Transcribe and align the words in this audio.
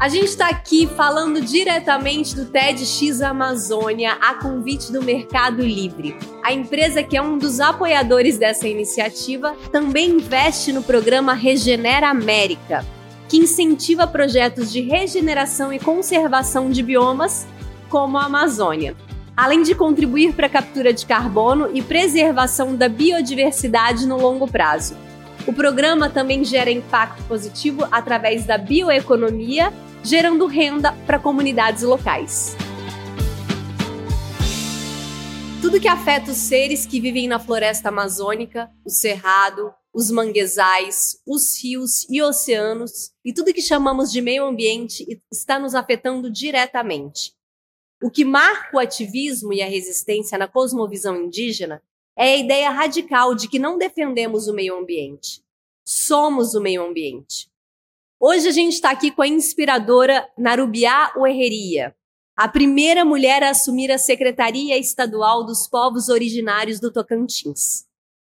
A 0.00 0.08
gente 0.08 0.28
está 0.28 0.48
aqui 0.48 0.86
falando 0.86 1.42
diretamente 1.42 2.34
do 2.34 2.46
TEDx 2.46 3.20
Amazônia 3.20 4.16
a 4.18 4.32
convite 4.32 4.90
do 4.90 5.02
Mercado 5.02 5.60
Livre. 5.60 6.16
A 6.42 6.54
empresa 6.54 7.02
que 7.02 7.18
é 7.18 7.20
um 7.22 7.36
dos 7.36 7.60
apoiadores 7.60 8.38
dessa 8.38 8.66
iniciativa 8.66 9.54
também 9.70 10.12
investe 10.12 10.72
no 10.72 10.82
programa 10.82 11.34
Regenera 11.34 12.08
América, 12.08 12.82
que 13.28 13.36
incentiva 13.36 14.06
projetos 14.06 14.72
de 14.72 14.80
regeneração 14.80 15.70
e 15.70 15.78
conservação 15.78 16.70
de 16.70 16.82
biomas 16.82 17.46
como 17.90 18.16
a 18.16 18.24
Amazônia, 18.24 18.96
além 19.36 19.62
de 19.62 19.74
contribuir 19.74 20.32
para 20.32 20.46
a 20.46 20.50
captura 20.50 20.94
de 20.94 21.04
carbono 21.04 21.68
e 21.74 21.82
preservação 21.82 22.74
da 22.74 22.88
biodiversidade 22.88 24.06
no 24.06 24.16
longo 24.16 24.48
prazo. 24.48 24.96
O 25.46 25.52
programa 25.52 26.08
também 26.08 26.42
gera 26.42 26.70
impacto 26.70 27.22
positivo 27.24 27.86
através 27.90 28.46
da 28.46 28.56
bioeconomia 28.56 29.70
gerando 30.02 30.46
renda 30.46 30.92
para 31.06 31.18
comunidades 31.18 31.82
locais. 31.82 32.56
Tudo 35.60 35.80
que 35.80 35.88
afeta 35.88 36.30
os 36.30 36.38
seres 36.38 36.86
que 36.86 37.00
vivem 37.00 37.28
na 37.28 37.38
floresta 37.38 37.90
amazônica, 37.90 38.70
o 38.84 38.90
cerrado, 38.90 39.72
os 39.92 40.10
manguezais, 40.10 41.20
os 41.26 41.62
rios 41.62 42.08
e 42.08 42.22
oceanos 42.22 43.12
e 43.24 43.32
tudo 43.32 43.52
que 43.52 43.60
chamamos 43.60 44.10
de 44.10 44.22
meio 44.22 44.44
ambiente 44.46 45.04
está 45.30 45.58
nos 45.58 45.74
afetando 45.74 46.30
diretamente. 46.30 47.34
O 48.02 48.10
que 48.10 48.24
marca 48.24 48.76
o 48.76 48.80
ativismo 48.80 49.52
e 49.52 49.60
a 49.60 49.66
resistência 49.66 50.38
na 50.38 50.48
cosmovisão 50.48 51.16
indígena 51.16 51.82
é 52.16 52.32
a 52.32 52.36
ideia 52.36 52.70
radical 52.70 53.34
de 53.34 53.48
que 53.48 53.58
não 53.58 53.76
defendemos 53.76 54.48
o 54.48 54.54
meio 54.54 54.78
ambiente. 54.78 55.42
Somos 55.84 56.54
o 56.54 56.60
meio 56.60 56.82
ambiente. 56.82 57.49
Hoje 58.22 58.48
a 58.48 58.50
gente 58.50 58.74
está 58.74 58.90
aqui 58.90 59.10
com 59.10 59.22
a 59.22 59.26
inspiradora 59.26 60.28
Narubiá 60.36 61.10
Oerreria, 61.16 61.96
a 62.36 62.46
primeira 62.46 63.02
mulher 63.02 63.42
a 63.42 63.48
assumir 63.48 63.90
a 63.90 63.96
Secretaria 63.96 64.76
Estadual 64.76 65.42
dos 65.42 65.66
Povos 65.66 66.10
Originários 66.10 66.78
do 66.78 66.92
Tocantins. 66.92 67.86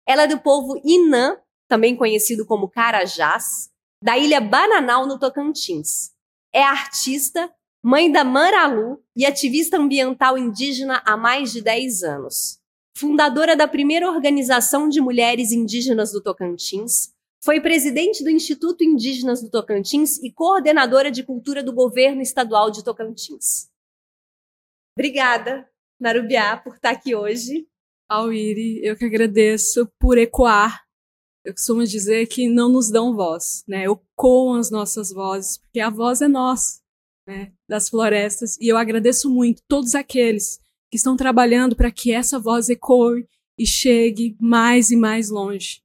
Ela 0.09 0.23
é 0.23 0.27
do 0.27 0.41
povo 0.41 0.81
Inã, 0.83 1.37
também 1.69 1.95
conhecido 1.95 2.47
como 2.47 2.71
Carajás, 2.71 3.69
da 4.03 4.17
ilha 4.17 4.41
Bananal, 4.41 5.07
no 5.07 5.19
Tocantins. 5.19 6.13
É 6.55 6.63
artista, 6.63 7.53
mãe 7.85 8.11
da 8.11 8.25
Maralu 8.25 8.99
e 9.15 9.27
ativista 9.27 9.77
ambiental 9.77 10.39
indígena 10.39 11.03
há 11.05 11.19
mais 11.19 11.53
de 11.53 11.61
10 11.61 12.03
anos. 12.03 12.59
Fundadora 12.97 13.55
da 13.55 13.69
primeira 13.69 14.11
organização 14.11 14.89
de 14.89 15.03
mulheres 15.03 15.53
indígenas 15.53 16.13
do 16.13 16.23
Tocantins, 16.23 17.13
foi 17.45 17.61
presidente 17.61 18.23
do 18.23 18.31
Instituto 18.31 18.85
Indígenas 18.85 19.43
do 19.43 19.51
Tocantins 19.51 20.23
e 20.23 20.33
coordenadora 20.33 21.11
de 21.11 21.25
cultura 21.25 21.63
do 21.63 21.73
governo 21.73 22.23
estadual 22.23 22.71
de 22.71 22.85
Tocantins. 22.85 23.69
Obrigada, 24.97 25.69
Narubiá, 26.01 26.57
por 26.57 26.77
estar 26.77 26.91
aqui 26.91 27.15
hoje. 27.15 27.67
Aliri, 28.09 28.81
eu 28.85 28.97
que 28.97 29.05
agradeço 29.05 29.91
por 29.99 30.19
ecoar. 30.19 30.85
Eu 31.45 31.53
costumo 31.55 31.85
dizer 31.85 32.27
que 32.27 32.49
não 32.49 32.69
nos 32.69 32.91
dão 32.91 33.17
voz, 33.17 33.65
né? 33.67 33.87
Ecoam 33.87 34.55
as 34.55 34.71
nossas 34.71 35.11
vozes, 35.11 35.59
porque 35.59 35.81
a 35.81 35.91
voz 35.91 36.21
é 36.21 36.29
nossa, 36.29 36.81
né? 37.27 37.53
Das 37.69 37.89
florestas. 37.89 38.57
E 38.61 38.69
eu 38.69 38.77
agradeço 38.77 39.29
muito 39.29 39.63
todos 39.67 39.97
aqueles 39.97 40.61
que 40.91 40.97
estão 40.97 41.17
trabalhando 41.17 41.75
para 41.75 41.91
que 41.91 42.13
essa 42.13 42.39
voz 42.39 42.69
ecoe 42.69 43.27
e 43.59 43.67
chegue 43.67 44.37
mais 44.39 44.93
e 44.93 44.97
mais 44.97 45.31
longe. 45.31 45.83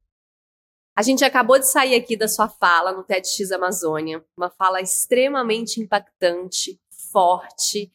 A 0.98 1.04
gente 1.04 1.24
acabou 1.24 1.60
de 1.60 1.70
sair 1.70 1.94
aqui 1.94 2.18
da 2.18 2.28
sua 2.28 2.50
fala 2.50 2.92
no 2.92 3.04
TEDx 3.04 3.52
Amazônia, 3.52 4.26
uma 4.36 4.50
fala 4.50 4.82
extremamente 4.82 5.80
impactante, 5.80 6.82
forte, 7.12 7.92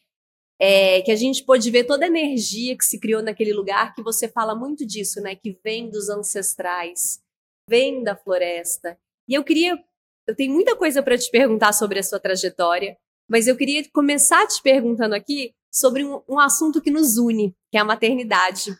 é, 0.57 1.01
que 1.01 1.11
a 1.11 1.15
gente 1.17 1.43
pôde 1.43 1.69
ver 1.69 1.83
toda 1.83 2.05
a 2.05 2.07
energia 2.07 2.77
que 2.77 2.85
se 2.85 2.97
criou 2.97 3.21
naquele 3.21 3.51
lugar, 3.51 3.93
que 3.93 4.01
você 4.01 4.29
fala 4.29 4.55
muito 4.55 4.85
disso, 4.85 5.19
né? 5.19 5.35
Que 5.35 5.59
vem 5.61 5.89
dos 5.89 6.07
ancestrais, 6.07 7.21
vem 7.69 8.05
da 8.05 8.15
floresta. 8.15 8.97
E 9.27 9.33
eu 9.33 9.43
queria, 9.43 9.77
eu 10.25 10.33
tenho 10.33 10.53
muita 10.53 10.73
coisa 10.73 11.03
para 11.03 11.17
te 11.17 11.29
perguntar 11.29 11.73
sobre 11.73 11.99
a 11.99 12.03
sua 12.03 12.21
trajetória, 12.21 12.97
mas 13.29 13.47
eu 13.47 13.57
queria 13.57 13.83
começar 13.91 14.47
te 14.47 14.61
perguntando 14.61 15.13
aqui 15.13 15.53
sobre 15.69 16.05
um, 16.05 16.21
um 16.25 16.39
assunto 16.39 16.81
que 16.81 16.89
nos 16.89 17.17
une, 17.17 17.53
que 17.69 17.77
é 17.77 17.81
a 17.81 17.85
maternidade 17.85 18.73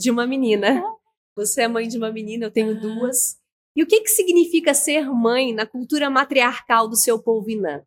de 0.00 0.10
uma 0.10 0.26
menina. 0.26 0.82
Você 1.36 1.60
é 1.60 1.68
mãe 1.68 1.86
de 1.86 1.98
uma 1.98 2.10
menina, 2.10 2.46
eu 2.46 2.50
tenho 2.50 2.80
duas. 2.80 3.39
E 3.74 3.82
o 3.82 3.86
que, 3.86 4.00
que 4.00 4.10
significa 4.10 4.74
ser 4.74 5.08
mãe 5.10 5.54
na 5.54 5.66
cultura 5.66 6.10
matriarcal 6.10 6.88
do 6.88 6.96
seu 6.96 7.22
povo 7.22 7.50
Inã? 7.50 7.82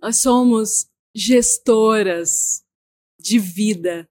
Nós 0.00 0.18
somos 0.18 0.86
gestoras 1.14 2.64
de 3.18 3.38
vida, 3.38 4.08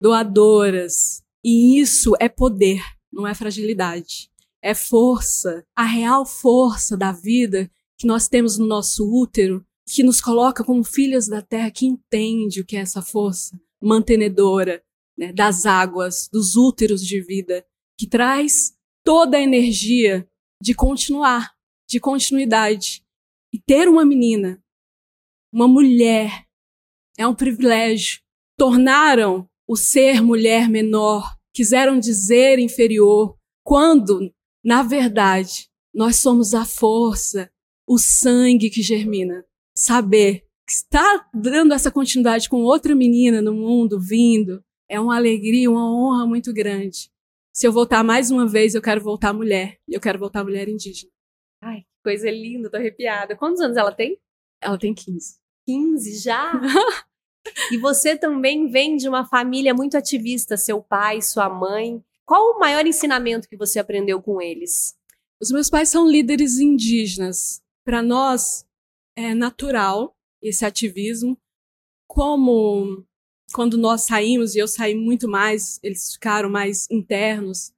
doadoras. 0.00 1.22
E 1.44 1.78
isso 1.78 2.14
é 2.18 2.28
poder, 2.28 2.82
não 3.12 3.26
é 3.26 3.34
fragilidade. 3.34 4.30
É 4.60 4.74
força, 4.74 5.64
a 5.76 5.84
real 5.84 6.26
força 6.26 6.96
da 6.96 7.12
vida 7.12 7.70
que 7.96 8.06
nós 8.06 8.28
temos 8.28 8.58
no 8.58 8.66
nosso 8.66 9.08
útero, 9.08 9.64
que 9.86 10.02
nos 10.02 10.20
coloca 10.20 10.64
como 10.64 10.82
filhas 10.82 11.28
da 11.28 11.42
terra, 11.42 11.70
que 11.70 11.86
entende 11.86 12.60
o 12.60 12.64
que 12.64 12.76
é 12.76 12.80
essa 12.80 13.02
força 13.02 13.58
mantenedora 13.80 14.82
né, 15.16 15.32
das 15.32 15.66
águas, 15.66 16.28
dos 16.32 16.56
úteros 16.56 17.02
de 17.02 17.20
vida, 17.20 17.64
que 17.98 18.06
traz 18.06 18.73
toda 19.04 19.36
a 19.36 19.40
energia 19.40 20.26
de 20.60 20.74
continuar, 20.74 21.52
de 21.88 22.00
continuidade. 22.00 23.04
E 23.52 23.60
ter 23.60 23.88
uma 23.88 24.04
menina, 24.04 24.60
uma 25.52 25.68
mulher, 25.68 26.44
é 27.16 27.26
um 27.26 27.34
privilégio. 27.34 28.20
Tornaram 28.58 29.48
o 29.68 29.76
ser 29.76 30.22
mulher 30.22 30.68
menor, 30.68 31.36
quiseram 31.52 32.00
dizer 32.00 32.58
inferior, 32.58 33.36
quando, 33.62 34.32
na 34.64 34.82
verdade, 34.82 35.68
nós 35.94 36.16
somos 36.16 36.54
a 36.54 36.64
força, 36.64 37.50
o 37.86 37.98
sangue 37.98 38.70
que 38.70 38.82
germina. 38.82 39.44
Saber 39.76 40.44
que 40.66 40.72
está 40.72 41.28
dando 41.32 41.74
essa 41.74 41.90
continuidade 41.90 42.48
com 42.48 42.62
outra 42.62 42.94
menina 42.94 43.42
no 43.42 43.52
mundo 43.52 44.00
vindo 44.00 44.64
é 44.88 44.98
uma 44.98 45.16
alegria, 45.16 45.70
uma 45.70 45.92
honra 45.92 46.26
muito 46.26 46.52
grande 46.52 47.13
se 47.54 47.68
eu 47.68 47.72
voltar 47.72 48.02
mais 48.02 48.32
uma 48.32 48.48
vez, 48.48 48.74
eu 48.74 48.82
quero 48.82 49.00
voltar 49.00 49.32
mulher. 49.32 49.78
E 49.86 49.94
eu 49.94 50.00
quero 50.00 50.18
voltar 50.18 50.42
mulher 50.42 50.68
indígena. 50.68 51.12
Ai, 51.62 51.82
que 51.82 52.02
coisa 52.02 52.28
linda, 52.28 52.68
tô 52.68 52.76
arrepiada. 52.76 53.36
Quantos 53.36 53.60
anos 53.60 53.76
ela 53.76 53.92
tem? 53.92 54.18
Ela 54.60 54.76
tem 54.76 54.92
15. 54.92 55.38
15 55.64 56.18
já? 56.18 56.52
e 57.70 57.78
você 57.78 58.18
também 58.18 58.66
vem 58.66 58.96
de 58.96 59.08
uma 59.08 59.24
família 59.24 59.72
muito 59.72 59.96
ativista, 59.96 60.56
seu 60.56 60.82
pai, 60.82 61.22
sua 61.22 61.48
mãe. 61.48 62.04
Qual 62.26 62.56
o 62.56 62.58
maior 62.58 62.84
ensinamento 62.86 63.48
que 63.48 63.56
você 63.56 63.78
aprendeu 63.78 64.20
com 64.20 64.42
eles? 64.42 64.96
Os 65.40 65.52
meus 65.52 65.70
pais 65.70 65.88
são 65.88 66.10
líderes 66.10 66.58
indígenas. 66.58 67.62
Para 67.84 68.02
nós 68.02 68.66
é 69.16 69.32
natural 69.32 70.16
esse 70.42 70.64
ativismo. 70.64 71.38
Como 72.08 73.06
quando 73.54 73.78
nós 73.78 74.02
saímos, 74.02 74.56
e 74.56 74.58
eu 74.58 74.66
saí 74.66 74.96
muito 74.96 75.28
mais, 75.28 75.78
eles 75.80 76.12
ficaram 76.14 76.50
mais 76.50 76.90
internos, 76.90 77.72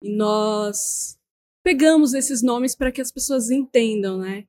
e 0.00 0.14
nós 0.14 1.18
pegamos 1.64 2.14
esses 2.14 2.40
nomes 2.40 2.76
para 2.76 2.92
que 2.92 3.00
as 3.00 3.10
pessoas 3.10 3.50
entendam, 3.50 4.18
né? 4.18 4.46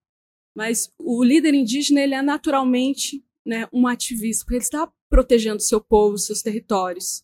Mas 0.56 0.94
o 1.00 1.24
líder 1.24 1.56
indígena, 1.56 2.02
ele 2.02 2.14
é 2.14 2.22
naturalmente 2.22 3.26
né, 3.44 3.68
um 3.74 3.88
ativista, 3.88 4.46
porque 4.46 4.58
ele 4.58 4.64
está 4.64 4.92
protegendo 5.10 5.60
seu 5.60 5.82
povo, 5.82 6.20
seus 6.20 6.44
territórios. 6.44 7.24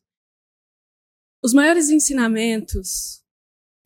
Os 1.44 1.54
maiores 1.54 1.90
ensinamentos 1.90 3.24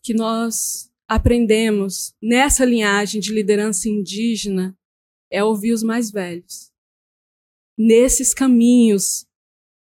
que 0.02 0.14
nós 0.14 0.90
aprendemos 1.06 2.14
nessa 2.22 2.64
linhagem 2.64 3.20
de 3.20 3.34
liderança 3.34 3.90
indígena 3.90 4.78
é 5.30 5.44
ouvir 5.44 5.74
os 5.74 5.84
mais 5.84 6.10
velhos. 6.10 6.72
Nesses 7.78 8.34
caminhos 8.34 9.28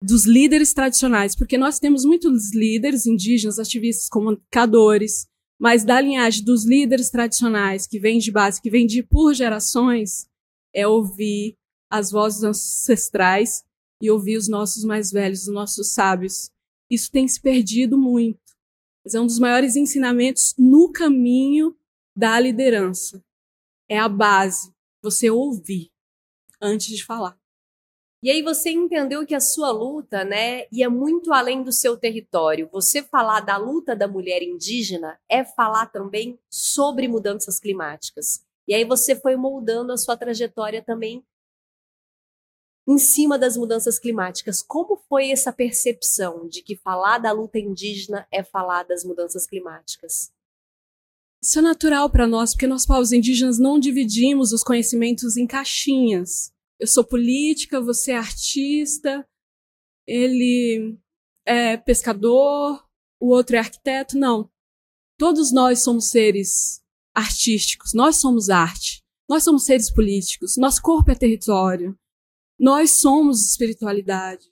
dos 0.04 0.26
líderes 0.26 0.74
tradicionais, 0.74 1.34
porque 1.34 1.58
nós 1.58 1.80
temos 1.80 2.04
muitos 2.04 2.54
líderes 2.54 3.06
indígenas, 3.06 3.58
ativistas, 3.58 4.10
comunicadores, 4.10 5.28
mas 5.58 5.86
da 5.86 6.02
linhagem 6.02 6.44
dos 6.44 6.66
líderes 6.66 7.10
tradicionais, 7.10 7.88
que 7.88 8.00
vem 8.00 8.20
de 8.20 8.30
base, 8.30 8.62
que 8.62 8.70
vem 8.70 8.86
de 8.86 9.02
por 9.02 9.34
gerações, 9.34 10.28
é 10.74 10.86
ouvir 10.86 11.56
as 11.90 12.12
vozes 12.12 12.44
ancestrais 12.44 13.64
e 14.02 14.12
ouvir 14.12 14.36
os 14.36 14.50
nossos 14.50 14.84
mais 14.84 15.10
velhos, 15.10 15.48
os 15.48 15.54
nossos 15.54 15.94
sábios. 15.94 16.52
Isso 16.90 17.10
tem 17.10 17.26
se 17.26 17.40
perdido 17.40 17.98
muito. 17.98 18.40
Mas 19.06 19.14
é 19.14 19.22
um 19.22 19.26
dos 19.26 19.40
maiores 19.40 19.78
ensinamentos 19.78 20.54
no 20.58 20.92
caminho 20.92 21.78
da 22.16 22.38
liderança. 22.40 23.24
É 23.88 23.98
a 23.98 24.10
base, 24.10 24.74
você 25.02 25.30
ouvir 25.30 25.92
antes 26.62 26.88
de 26.88 27.06
falar. 27.06 27.38
E 28.24 28.32
aí 28.32 28.42
você 28.42 28.70
entendeu 28.70 29.26
que 29.26 29.36
a 29.36 29.42
sua 29.42 29.70
luta, 29.70 30.24
né, 30.24 30.66
ia 30.72 30.90
muito 30.90 31.34
além 31.34 31.62
do 31.62 31.74
seu 31.74 31.98
território. 31.98 32.70
Você 32.72 33.04
falar 33.04 33.42
da 33.42 33.58
luta 33.58 33.94
da 33.94 34.08
mulher 34.08 34.42
indígena 34.42 35.20
é 35.28 35.44
falar 35.44 35.88
também 35.88 36.40
sobre 36.50 37.06
mudanças 37.06 37.60
climáticas. 37.60 38.42
E 38.66 38.74
aí 38.74 38.86
você 38.86 39.14
foi 39.14 39.36
moldando 39.36 39.92
a 39.92 39.98
sua 39.98 40.16
trajetória 40.16 40.82
também 40.82 41.22
em 42.88 42.98
cima 42.98 43.38
das 43.38 43.58
mudanças 43.58 44.00
climáticas. 44.00 44.62
Como 44.62 44.96
foi 45.10 45.30
essa 45.30 45.52
percepção 45.52 46.48
de 46.48 46.62
que 46.62 46.78
falar 46.78 47.18
da 47.18 47.34
luta 47.34 47.60
indígena 47.60 48.26
é 48.32 48.42
falar 48.42 48.84
das 48.84 49.04
mudanças 49.04 49.46
climáticas? 49.46 50.32
Isso 51.42 51.60
é 51.60 51.62
natural 51.62 52.10
para 52.10 52.26
nós, 52.26 52.54
porque 52.54 52.68
nós, 52.68 52.86
povos 52.86 53.12
indígenas, 53.12 53.60
não 53.60 53.78
dividimos 53.78 54.54
os 54.54 54.64
conhecimentos 54.64 55.36
em 55.36 55.46
caixinhas. 55.46 56.53
Eu 56.84 56.88
sou 56.88 57.06
política, 57.06 57.80
você 57.80 58.12
é 58.12 58.18
artista, 58.18 59.26
ele 60.06 61.00
é 61.46 61.78
pescador, 61.78 62.86
o 63.22 63.30
outro 63.30 63.56
é 63.56 63.60
arquiteto. 63.60 64.18
Não. 64.18 64.52
Todos 65.18 65.54
nós 65.54 65.82
somos 65.82 66.10
seres 66.10 66.82
artísticos, 67.16 67.94
nós 67.94 68.18
somos 68.18 68.50
arte. 68.50 69.02
Nós 69.30 69.46
somos 69.46 69.64
seres 69.64 69.90
políticos, 69.90 70.58
nosso 70.58 70.82
corpo 70.82 71.10
é 71.10 71.16
território. 71.16 71.98
Nós 72.60 72.92
somos 72.98 73.50
espiritualidade. 73.50 74.52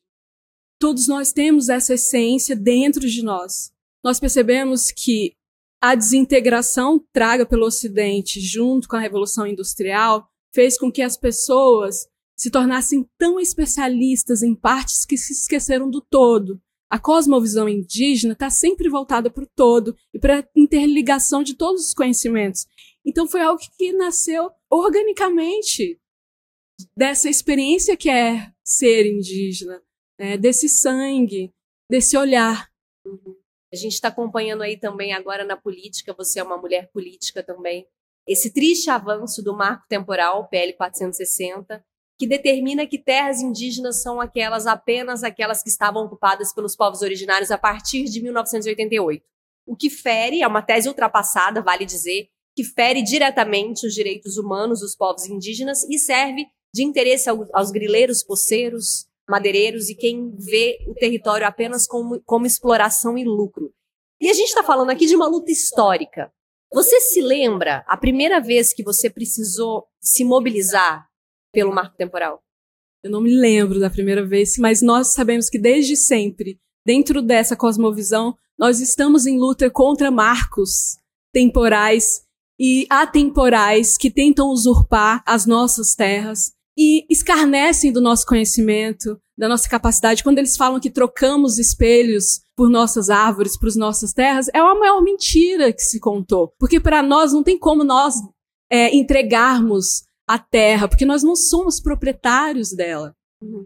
Todos 0.80 1.10
nós 1.10 1.34
temos 1.34 1.68
essa 1.68 1.96
essência 1.96 2.56
dentro 2.56 3.10
de 3.10 3.22
nós. 3.24 3.74
Nós 4.02 4.22
percebemos 4.22 4.90
que 4.90 5.34
a 5.82 5.96
desintegração 5.96 7.06
traga 7.12 7.46
pelo 7.46 7.66
Ocidente, 7.66 8.40
junto 8.40 8.88
com 8.88 8.96
a 8.96 9.02
Revolução 9.02 9.46
Industrial, 9.46 10.26
fez 10.54 10.78
com 10.78 10.90
que 10.90 11.02
as 11.02 11.18
pessoas 11.18 12.10
se 12.42 12.50
tornassem 12.50 13.08
tão 13.20 13.40
especialistas 13.40 14.42
em 14.42 14.56
partes 14.56 15.06
que 15.06 15.16
se 15.16 15.32
esqueceram 15.32 15.88
do 15.88 16.02
todo. 16.02 16.60
A 16.90 16.98
cosmovisão 16.98 17.70
indígena 17.70 18.34
está 18.34 18.50
sempre 18.50 18.90
voltada 18.90 19.30
para 19.30 19.44
o 19.44 19.50
todo 19.56 19.96
e 20.12 20.18
para 20.18 20.40
a 20.40 20.44
interligação 20.56 21.44
de 21.44 21.54
todos 21.56 21.86
os 21.86 21.94
conhecimentos. 21.94 22.66
Então 23.06 23.28
foi 23.28 23.42
algo 23.42 23.62
que 23.78 23.94
nasceu 23.94 24.50
organicamente 24.72 26.02
dessa 26.98 27.30
experiência 27.30 27.96
que 27.96 28.10
é 28.10 28.52
ser 28.66 29.06
indígena, 29.06 29.80
né? 30.20 30.36
desse 30.36 30.68
sangue, 30.68 31.54
desse 31.88 32.18
olhar. 32.18 32.72
A 33.72 33.76
gente 33.76 33.94
está 33.94 34.08
acompanhando 34.08 34.64
aí 34.64 34.80
também 34.80 35.14
agora 35.14 35.46
na 35.46 35.56
política, 35.56 36.12
você 36.18 36.40
é 36.40 36.44
uma 36.44 36.58
mulher 36.58 36.90
política 36.92 37.44
também, 37.44 37.88
esse 38.28 38.52
triste 38.52 38.90
avanço 38.90 39.44
do 39.44 39.56
marco 39.56 39.86
temporal, 39.88 40.50
PL 40.50 40.74
460, 40.74 41.86
que 42.22 42.28
determina 42.28 42.86
que 42.86 43.00
terras 43.00 43.42
indígenas 43.42 44.04
são 44.04 44.22
aquelas 44.22 44.68
apenas 44.68 45.24
aquelas 45.24 45.64
que 45.64 45.70
estavam 45.70 46.06
ocupadas 46.06 46.54
pelos 46.54 46.76
povos 46.76 47.02
originários 47.02 47.50
a 47.50 47.58
partir 47.58 48.04
de 48.04 48.22
1988. 48.22 49.26
O 49.66 49.76
que 49.76 49.90
fere, 49.90 50.44
é 50.44 50.48
uma 50.48 50.62
tese 50.62 50.88
ultrapassada, 50.88 51.64
vale 51.64 51.84
dizer, 51.84 52.28
que 52.56 52.64
fere 52.64 53.02
diretamente 53.02 53.88
os 53.88 53.96
direitos 53.96 54.38
humanos 54.38 54.82
dos 54.82 54.96
povos 54.96 55.26
indígenas 55.26 55.82
e 55.90 55.98
serve 55.98 56.46
de 56.72 56.84
interesse 56.84 57.28
aos 57.28 57.72
grileiros, 57.72 58.24
poceiros, 58.24 59.08
madeireiros 59.28 59.90
e 59.90 59.96
quem 59.96 60.32
vê 60.38 60.78
o 60.86 60.94
território 60.94 61.48
apenas 61.48 61.88
como, 61.88 62.22
como 62.22 62.46
exploração 62.46 63.18
e 63.18 63.24
lucro. 63.24 63.74
E 64.22 64.30
a 64.30 64.34
gente 64.36 64.50
está 64.50 64.62
falando 64.62 64.92
aqui 64.92 65.08
de 65.08 65.16
uma 65.16 65.28
luta 65.28 65.52
histórica. 65.52 66.32
Você 66.72 67.02
se 67.02 67.20
lembra 67.20 67.84
a 67.88 67.98
primeira 67.98 68.40
vez 68.40 68.76
que 68.76 68.84
você 68.84 69.10
precisou 69.10 69.88
se 70.00 70.24
mobilizar 70.24 71.10
pelo 71.52 71.74
marco 71.74 71.96
temporal? 71.96 72.42
Eu 73.04 73.12
não 73.12 73.22
me 73.22 73.34
lembro 73.34 73.80
da 73.80 73.90
primeira 73.90 74.26
vez, 74.26 74.58
mas 74.58 74.82
nós 74.82 75.14
sabemos 75.14 75.50
que 75.50 75.58
desde 75.58 75.96
sempre, 75.96 76.60
dentro 76.86 77.22
dessa 77.22 77.56
cosmovisão, 77.56 78.36
nós 78.58 78.80
estamos 78.80 79.26
em 79.26 79.40
luta 79.40 79.70
contra 79.70 80.12
marcos 80.12 80.98
temporais 81.34 82.22
e 82.60 82.86
atemporais 82.90 83.98
que 83.98 84.12
tentam 84.12 84.50
usurpar 84.50 85.24
as 85.26 85.48
nossas 85.48 85.96
terras 85.96 86.54
e 86.78 87.06
escarnecem 87.10 87.92
do 87.92 88.00
nosso 88.00 88.26
conhecimento, 88.26 89.20
da 89.36 89.50
nossa 89.50 89.68
capacidade. 89.68 90.24
Quando 90.24 90.38
eles 90.38 90.56
falam 90.56 90.80
que 90.80 90.90
trocamos 90.90 91.58
espelhos 91.58 92.42
por 92.56 92.70
nossas 92.70 93.10
árvores, 93.10 93.58
por 93.58 93.74
nossas 93.76 94.14
terras, 94.14 94.48
é 94.54 94.60
a 94.60 94.76
maior 94.76 95.02
mentira 95.02 95.74
que 95.74 95.82
se 95.82 96.00
contou. 96.00 96.54
Porque 96.60 96.80
para 96.80 97.02
nós 97.02 97.34
não 97.34 97.42
tem 97.42 97.58
como 97.58 97.84
nós 97.84 98.14
é, 98.72 98.96
entregarmos 98.96 100.04
a 100.28 100.40
terra, 100.40 100.88
porque 100.88 101.06
nós 101.06 101.24
não 101.24 101.36
somos 101.36 101.80
proprietários 101.80 102.72
dela. 102.74 103.16
Uhum. 103.42 103.66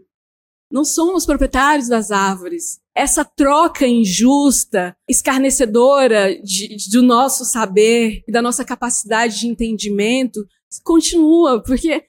Não 0.70 0.84
somos 0.84 1.24
proprietários 1.24 1.88
das 1.88 2.10
árvores. 2.10 2.80
Essa 2.94 3.24
troca 3.24 3.86
injusta, 3.86 4.96
escarnecedora 5.08 6.34
de, 6.42 6.76
de, 6.76 6.90
do 6.90 7.02
nosso 7.02 7.44
saber 7.44 8.24
e 8.26 8.32
da 8.32 8.42
nossa 8.42 8.64
capacidade 8.64 9.38
de 9.38 9.46
entendimento 9.46 10.44
continua, 10.82 11.62
porque 11.62 12.06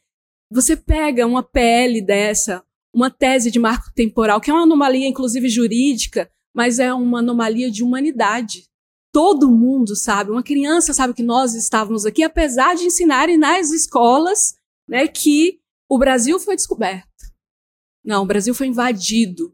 você 0.51 0.75
pega 0.75 1.27
uma 1.27 1.43
PL 1.43 2.01
dessa, 2.01 2.63
uma 2.93 3.11
tese 3.11 3.51
de 3.51 3.59
marco 3.59 3.91
temporal, 3.93 4.41
que 4.41 4.49
é 4.49 4.53
uma 4.53 4.63
anomalia, 4.63 5.07
inclusive 5.07 5.49
jurídica, 5.49 6.29
mas 6.53 6.79
é 6.79 6.91
uma 6.93 7.19
anomalia 7.19 7.69
de 7.69 7.83
humanidade. 7.83 8.63
Todo 9.17 9.49
mundo 9.49 9.95
sabe, 9.95 10.29
uma 10.29 10.43
criança 10.43 10.93
sabe 10.93 11.11
que 11.11 11.23
nós 11.23 11.55
estávamos 11.55 12.05
aqui, 12.05 12.21
apesar 12.21 12.75
de 12.75 12.83
ensinarem 12.83 13.35
nas 13.35 13.71
escolas 13.71 14.53
né, 14.87 15.07
que 15.07 15.59
o 15.89 15.97
Brasil 15.97 16.39
foi 16.39 16.55
descoberto. 16.55 17.07
Não, 18.05 18.21
o 18.21 18.27
Brasil 18.27 18.53
foi 18.53 18.67
invadido. 18.67 19.51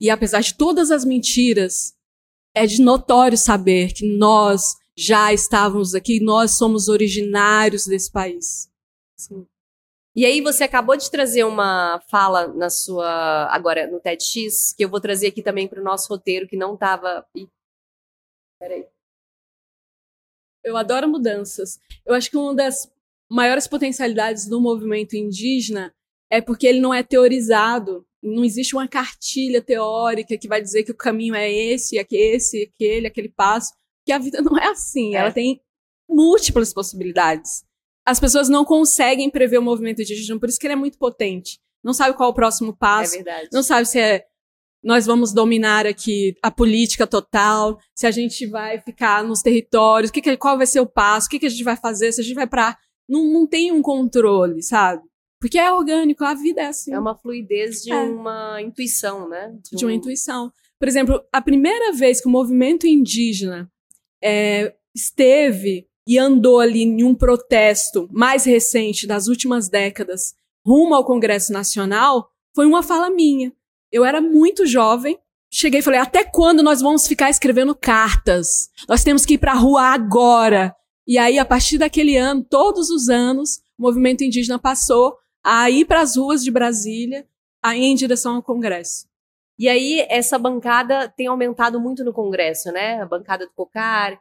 E 0.00 0.08
apesar 0.08 0.40
de 0.40 0.56
todas 0.56 0.92
as 0.92 1.04
mentiras, 1.04 1.96
é 2.54 2.64
de 2.64 2.80
notório 2.80 3.36
saber 3.36 3.92
que 3.92 4.06
nós 4.16 4.76
já 4.96 5.32
estávamos 5.32 5.92
aqui, 5.92 6.20
nós 6.22 6.56
somos 6.56 6.86
originários 6.86 7.86
desse 7.86 8.12
país. 8.12 8.70
Sim. 9.18 9.48
E 10.14 10.24
aí 10.24 10.40
você 10.40 10.62
acabou 10.62 10.96
de 10.96 11.10
trazer 11.10 11.42
uma 11.42 12.00
fala 12.08 12.46
na 12.54 12.70
sua 12.70 13.48
agora 13.50 13.90
no 13.90 13.98
TEDx 13.98 14.72
que 14.76 14.84
eu 14.84 14.88
vou 14.88 15.00
trazer 15.00 15.26
aqui 15.26 15.42
também 15.42 15.66
para 15.66 15.80
o 15.80 15.84
nosso 15.84 16.08
roteiro 16.08 16.46
que 16.46 16.56
não 16.56 16.74
estava. 16.74 17.26
Peraí. 18.58 18.86
Eu 20.64 20.76
adoro 20.76 21.08
mudanças. 21.08 21.78
Eu 22.04 22.14
acho 22.14 22.30
que 22.30 22.36
uma 22.36 22.54
das 22.54 22.90
maiores 23.30 23.66
potencialidades 23.66 24.46
do 24.46 24.60
movimento 24.60 25.14
indígena 25.14 25.94
é 26.30 26.40
porque 26.40 26.66
ele 26.66 26.80
não 26.80 26.92
é 26.92 27.02
teorizado. 27.02 28.06
Não 28.22 28.44
existe 28.44 28.74
uma 28.74 28.88
cartilha 28.88 29.62
teórica 29.62 30.36
que 30.36 30.48
vai 30.48 30.60
dizer 30.60 30.82
que 30.82 30.90
o 30.90 30.96
caminho 30.96 31.34
é 31.34 31.50
esse, 31.52 31.96
esse, 32.10 32.62
aquele, 32.62 33.06
aquele 33.06 33.28
passo. 33.28 33.72
Que 34.04 34.12
a 34.12 34.18
vida 34.18 34.40
não 34.42 34.58
é 34.58 34.68
assim. 34.68 35.14
É. 35.14 35.18
Ela 35.18 35.32
tem 35.32 35.60
múltiplas 36.08 36.72
possibilidades 36.72 37.66
as 38.06 38.20
pessoas 38.20 38.48
não 38.48 38.64
conseguem 38.64 39.28
prever 39.28 39.58
o 39.58 39.62
movimento 39.62 40.00
indígena, 40.00 40.38
por 40.38 40.48
isso 40.48 40.60
que 40.60 40.66
ele 40.68 40.74
é 40.74 40.76
muito 40.76 40.96
potente. 40.96 41.58
Não 41.82 41.92
sabe 41.92 42.16
qual 42.16 42.28
é 42.28 42.32
o 42.32 42.34
próximo 42.34 42.74
passo. 42.74 43.14
É 43.14 43.16
verdade. 43.16 43.48
Não 43.52 43.64
sabe 43.64 43.86
se 43.86 43.98
é 43.98 44.24
nós 44.86 45.04
vamos 45.04 45.32
dominar 45.32 45.84
aqui 45.84 46.36
a 46.40 46.48
política 46.48 47.08
total, 47.08 47.76
se 47.92 48.06
a 48.06 48.10
gente 48.12 48.46
vai 48.46 48.80
ficar 48.80 49.24
nos 49.24 49.42
territórios, 49.42 50.12
que 50.12 50.22
que, 50.22 50.36
qual 50.36 50.56
vai 50.56 50.66
ser 50.66 50.78
o 50.78 50.86
passo, 50.86 51.26
o 51.26 51.30
que, 51.30 51.40
que 51.40 51.46
a 51.46 51.50
gente 51.50 51.64
vai 51.64 51.76
fazer, 51.76 52.12
se 52.12 52.20
a 52.20 52.24
gente 52.24 52.36
vai 52.36 52.46
para 52.46 52.78
não, 53.08 53.24
não 53.24 53.46
tem 53.46 53.72
um 53.72 53.82
controle, 53.82 54.62
sabe? 54.62 55.02
Porque 55.40 55.58
é 55.58 55.72
orgânico, 55.72 56.24
a 56.24 56.34
vida 56.34 56.62
é 56.62 56.66
assim. 56.66 56.92
É 56.92 56.98
uma 56.98 57.16
fluidez 57.16 57.82
de 57.82 57.92
é. 57.92 57.96
uma 57.96 58.62
intuição, 58.62 59.28
né? 59.28 59.52
De, 59.62 59.76
de 59.76 59.84
uma 59.84 59.92
intuição. 59.92 60.52
Por 60.78 60.86
exemplo, 60.86 61.20
a 61.32 61.42
primeira 61.42 61.92
vez 61.92 62.20
que 62.20 62.28
o 62.28 62.30
movimento 62.30 62.86
indígena 62.86 63.70
é, 64.22 64.72
esteve 64.94 65.86
e 66.06 66.16
andou 66.16 66.60
ali 66.60 66.82
em 66.82 67.02
um 67.02 67.14
protesto 67.14 68.08
mais 68.12 68.44
recente 68.44 69.06
das 69.06 69.26
últimas 69.26 69.68
décadas 69.68 70.34
rumo 70.64 70.94
ao 70.94 71.04
Congresso 71.04 71.52
Nacional, 71.52 72.28
foi 72.54 72.66
uma 72.66 72.82
fala 72.82 73.10
minha. 73.10 73.52
Eu 73.92 74.04
era 74.04 74.20
muito 74.20 74.66
jovem, 74.66 75.18
cheguei 75.50 75.80
e 75.80 75.82
falei: 75.82 76.00
até 76.00 76.24
quando 76.24 76.62
nós 76.62 76.80
vamos 76.80 77.06
ficar 77.06 77.30
escrevendo 77.30 77.74
cartas? 77.74 78.68
Nós 78.88 79.02
temos 79.02 79.24
que 79.24 79.34
ir 79.34 79.38
para 79.38 79.52
a 79.52 79.56
rua 79.56 79.82
agora. 79.82 80.74
E 81.06 81.18
aí, 81.18 81.38
a 81.38 81.44
partir 81.44 81.78
daquele 81.78 82.16
ano, 82.16 82.44
todos 82.44 82.90
os 82.90 83.08
anos, 83.08 83.58
o 83.78 83.82
movimento 83.82 84.24
indígena 84.24 84.58
passou 84.58 85.16
a 85.44 85.70
ir 85.70 85.84
para 85.84 86.00
as 86.00 86.16
ruas 86.16 86.42
de 86.42 86.50
Brasília, 86.50 87.26
a 87.62 87.76
ir 87.76 87.84
em 87.84 87.94
direção 87.94 88.36
ao 88.36 88.42
Congresso. 88.42 89.06
E 89.58 89.68
aí, 89.68 90.04
essa 90.10 90.38
bancada 90.38 91.08
tem 91.08 91.28
aumentado 91.28 91.80
muito 91.80 92.04
no 92.04 92.12
Congresso, 92.12 92.72
né? 92.72 93.00
A 93.00 93.06
bancada 93.06 93.46
do 93.46 93.52
COCAR, 93.52 94.20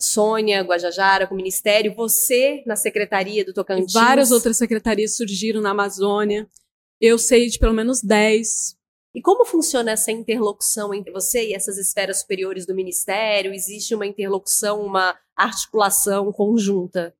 Sônia 0.00 0.62
Guajajara 0.62 1.26
com 1.26 1.34
o 1.34 1.36
Ministério, 1.36 1.94
você 1.94 2.62
na 2.64 2.76
Secretaria 2.76 3.44
do 3.44 3.52
Tocantins. 3.52 3.92
Várias 3.92 4.30
outras 4.30 4.56
secretarias 4.56 5.16
surgiram 5.16 5.60
na 5.60 5.70
Amazônia. 5.70 6.46
Eu 7.00 7.18
sei 7.18 7.48
de 7.48 7.58
pelo 7.58 7.74
menos 7.74 8.02
10. 8.02 8.76
E 9.14 9.22
como 9.22 9.44
funciona 9.44 9.92
essa 9.92 10.12
interlocução 10.12 10.92
entre 10.92 11.12
você 11.12 11.48
e 11.48 11.54
essas 11.54 11.78
esferas 11.78 12.20
superiores 12.20 12.66
do 12.66 12.74
Ministério? 12.74 13.54
Existe 13.54 13.94
uma 13.94 14.06
interlocução, 14.06 14.84
uma 14.84 15.16
articulação 15.36 16.32
conjunta? 16.32 17.14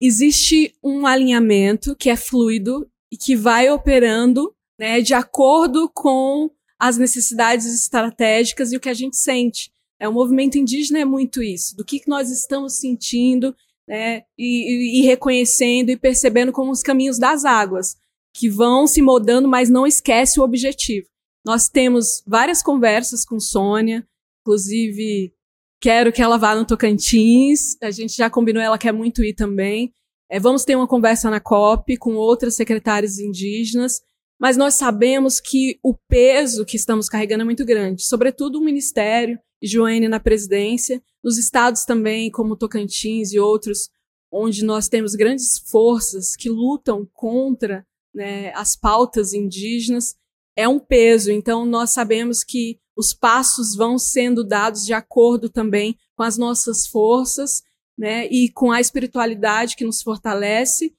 Existe 0.00 0.74
um 0.82 1.06
alinhamento 1.06 1.94
que 1.96 2.10
é 2.10 2.16
fluido 2.16 2.88
e 3.10 3.16
que 3.16 3.36
vai 3.36 3.70
operando 3.70 4.54
né, 4.78 5.00
de 5.00 5.14
acordo 5.14 5.88
com 5.88 6.50
as 6.78 6.98
necessidades 6.98 7.66
estratégicas 7.66 8.72
e 8.72 8.76
o 8.76 8.80
que 8.80 8.88
a 8.88 8.94
gente 8.94 9.16
sente. 9.16 9.72
É, 10.00 10.08
o 10.08 10.12
movimento 10.12 10.58
indígena 10.58 10.98
é 10.98 11.04
muito 11.04 11.40
isso, 11.40 11.76
do 11.76 11.84
que 11.84 12.02
nós 12.08 12.28
estamos 12.28 12.80
sentindo 12.80 13.54
né, 13.86 14.24
e, 14.36 15.00
e, 15.00 15.06
reconhecendo 15.06 15.90
e 15.90 15.96
percebendo 15.96 16.50
como 16.50 16.72
os 16.72 16.82
caminhos 16.82 17.20
das 17.20 17.44
águas, 17.44 17.96
que 18.34 18.48
vão 18.48 18.86
se 18.86 19.02
moldando, 19.02 19.48
mas 19.48 19.68
não 19.68 19.86
esquece 19.86 20.40
o 20.40 20.42
objetivo. 20.42 21.06
Nós 21.44 21.68
temos 21.68 22.22
várias 22.26 22.62
conversas 22.62 23.24
com 23.24 23.40
Sônia, 23.40 24.06
inclusive 24.40 25.34
quero 25.80 26.12
que 26.12 26.22
ela 26.22 26.38
vá 26.38 26.54
no 26.54 26.64
Tocantins, 26.64 27.76
a 27.82 27.90
gente 27.90 28.16
já 28.16 28.30
combinou, 28.30 28.62
ela 28.62 28.78
quer 28.78 28.92
muito 28.92 29.24
ir 29.24 29.34
também. 29.34 29.92
É, 30.30 30.38
vamos 30.38 30.64
ter 30.64 30.76
uma 30.76 30.86
conversa 30.86 31.28
na 31.28 31.40
COP 31.40 31.96
com 31.96 32.14
outras 32.14 32.54
secretárias 32.54 33.18
indígenas, 33.18 34.00
mas 34.40 34.56
nós 34.56 34.74
sabemos 34.74 35.40
que 35.40 35.78
o 35.82 35.94
peso 36.08 36.64
que 36.64 36.76
estamos 36.76 37.08
carregando 37.08 37.42
é 37.42 37.44
muito 37.44 37.64
grande, 37.64 38.04
sobretudo 38.04 38.58
o 38.58 38.64
Ministério 38.64 39.38
e 39.60 39.66
Joane 39.66 40.08
na 40.08 40.18
presidência, 40.18 41.02
nos 41.22 41.38
estados 41.38 41.84
também, 41.84 42.30
como 42.30 42.56
Tocantins 42.56 43.32
e 43.32 43.38
outros, 43.38 43.90
onde 44.32 44.64
nós 44.64 44.88
temos 44.88 45.14
grandes 45.14 45.58
forças 45.58 46.34
que 46.34 46.48
lutam 46.48 47.06
contra 47.12 47.86
né, 48.14 48.52
as 48.54 48.76
pautas 48.76 49.32
indígenas, 49.32 50.14
é 50.56 50.68
um 50.68 50.78
peso. 50.78 51.30
Então, 51.30 51.64
nós 51.64 51.90
sabemos 51.90 52.44
que 52.44 52.78
os 52.96 53.12
passos 53.12 53.74
vão 53.74 53.98
sendo 53.98 54.44
dados 54.44 54.84
de 54.84 54.92
acordo 54.92 55.48
também 55.48 55.96
com 56.14 56.22
as 56.22 56.36
nossas 56.36 56.86
forças, 56.86 57.62
né, 57.98 58.26
e 58.28 58.48
com 58.50 58.70
a 58.70 58.80
espiritualidade 58.80 59.76
que 59.76 59.84
nos 59.84 60.02
fortalece. 60.02 60.94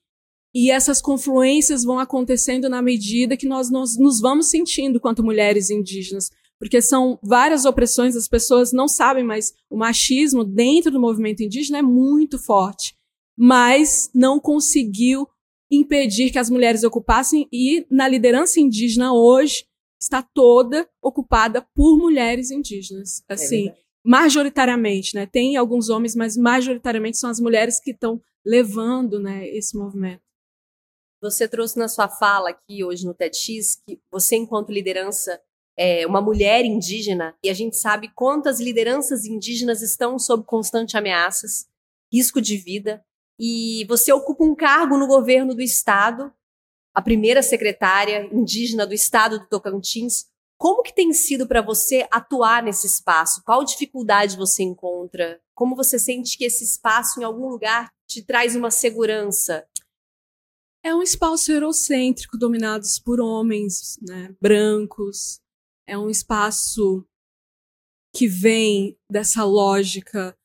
E 0.53 0.69
essas 0.69 1.01
confluências 1.01 1.83
vão 1.83 1.97
acontecendo 1.97 2.69
na 2.69 2.81
medida 2.81 3.37
que 3.37 3.47
nós 3.47 3.69
nos, 3.69 3.97
nos 3.97 4.19
vamos 4.19 4.49
sentindo 4.49 4.99
quanto 4.99 5.23
mulheres 5.23 5.69
indígenas, 5.69 6.29
porque 6.59 6.81
são 6.81 7.19
várias 7.23 7.65
opressões, 7.65 8.15
as 8.15 8.27
pessoas 8.27 8.71
não 8.71 8.87
sabem, 8.87 9.23
mas 9.23 9.53
o 9.69 9.75
machismo 9.75 10.43
dentro 10.43 10.91
do 10.91 10.99
movimento 10.99 11.41
indígena 11.41 11.79
é 11.79 11.81
muito 11.81 12.37
forte, 12.37 12.95
mas 13.35 14.09
não 14.13 14.39
conseguiu 14.39 15.27
impedir 15.75 16.31
que 16.31 16.39
as 16.39 16.49
mulheres 16.49 16.83
ocupassem 16.83 17.47
e 17.51 17.85
na 17.89 18.07
liderança 18.07 18.59
indígena 18.59 19.13
hoje 19.13 19.65
está 20.01 20.21
toda 20.21 20.87
ocupada 21.01 21.65
por 21.73 21.97
mulheres 21.97 22.51
indígenas. 22.51 23.23
É 23.27 23.33
assim, 23.33 23.69
é 23.69 23.75
majoritariamente, 24.05 25.15
né? 25.15 25.25
Tem 25.25 25.55
alguns 25.55 25.89
homens, 25.89 26.15
mas 26.15 26.35
majoritariamente 26.35 27.17
são 27.17 27.29
as 27.29 27.39
mulheres 27.39 27.79
que 27.79 27.91
estão 27.91 28.21
levando, 28.45 29.19
né, 29.19 29.47
esse 29.47 29.77
movimento. 29.77 30.21
Você 31.21 31.47
trouxe 31.47 31.79
na 31.79 31.87
sua 31.87 32.09
fala 32.09 32.49
aqui 32.49 32.83
hoje 32.83 33.05
no 33.05 33.13
TEDx 33.13 33.81
que 33.87 34.01
você, 34.11 34.35
enquanto 34.35 34.73
liderança, 34.73 35.41
é 35.77 36.05
uma 36.05 36.21
mulher 36.21 36.65
indígena, 36.65 37.33
e 37.41 37.49
a 37.49 37.53
gente 37.53 37.77
sabe 37.77 38.11
quantas 38.13 38.59
lideranças 38.59 39.25
indígenas 39.25 39.81
estão 39.81 40.19
sob 40.19 40.43
constante 40.43 40.97
ameaças, 40.97 41.65
risco 42.11 42.41
de 42.41 42.57
vida, 42.57 43.03
e 43.39 43.85
você 43.87 44.11
ocupa 44.11 44.43
um 44.43 44.55
cargo 44.55 44.97
no 44.97 45.07
governo 45.07 45.55
do 45.55 45.61
estado, 45.61 46.31
a 46.93 47.01
primeira 47.01 47.41
secretária 47.41 48.29
indígena 48.31 48.85
do 48.85 48.93
estado 48.93 49.39
do 49.39 49.47
Tocantins. 49.47 50.27
Como 50.57 50.83
que 50.83 50.93
tem 50.93 51.11
sido 51.11 51.47
para 51.47 51.61
você 51.61 52.07
atuar 52.11 52.61
nesse 52.63 52.85
espaço? 52.87 53.43
Qual 53.43 53.63
dificuldade 53.63 54.37
você 54.37 54.63
encontra? 54.63 55.41
Como 55.55 55.75
você 55.75 55.97
sente 55.97 56.37
que 56.37 56.45
esse 56.45 56.63
espaço, 56.63 57.19
em 57.19 57.23
algum 57.23 57.49
lugar, 57.49 57.91
te 58.07 58.21
traz 58.21 58.55
uma 58.55 58.69
segurança? 58.69 59.67
É 60.83 60.93
um 60.93 61.01
espaço 61.01 61.51
eurocêntrico, 61.51 62.37
dominados 62.37 62.99
por 62.99 63.19
homens 63.19 63.97
né, 64.01 64.35
brancos. 64.39 65.41
É 65.87 65.97
um 65.97 66.09
espaço 66.09 67.05
que 68.15 68.27
vem 68.27 68.97
dessa 69.09 69.43
lógica 69.43 70.37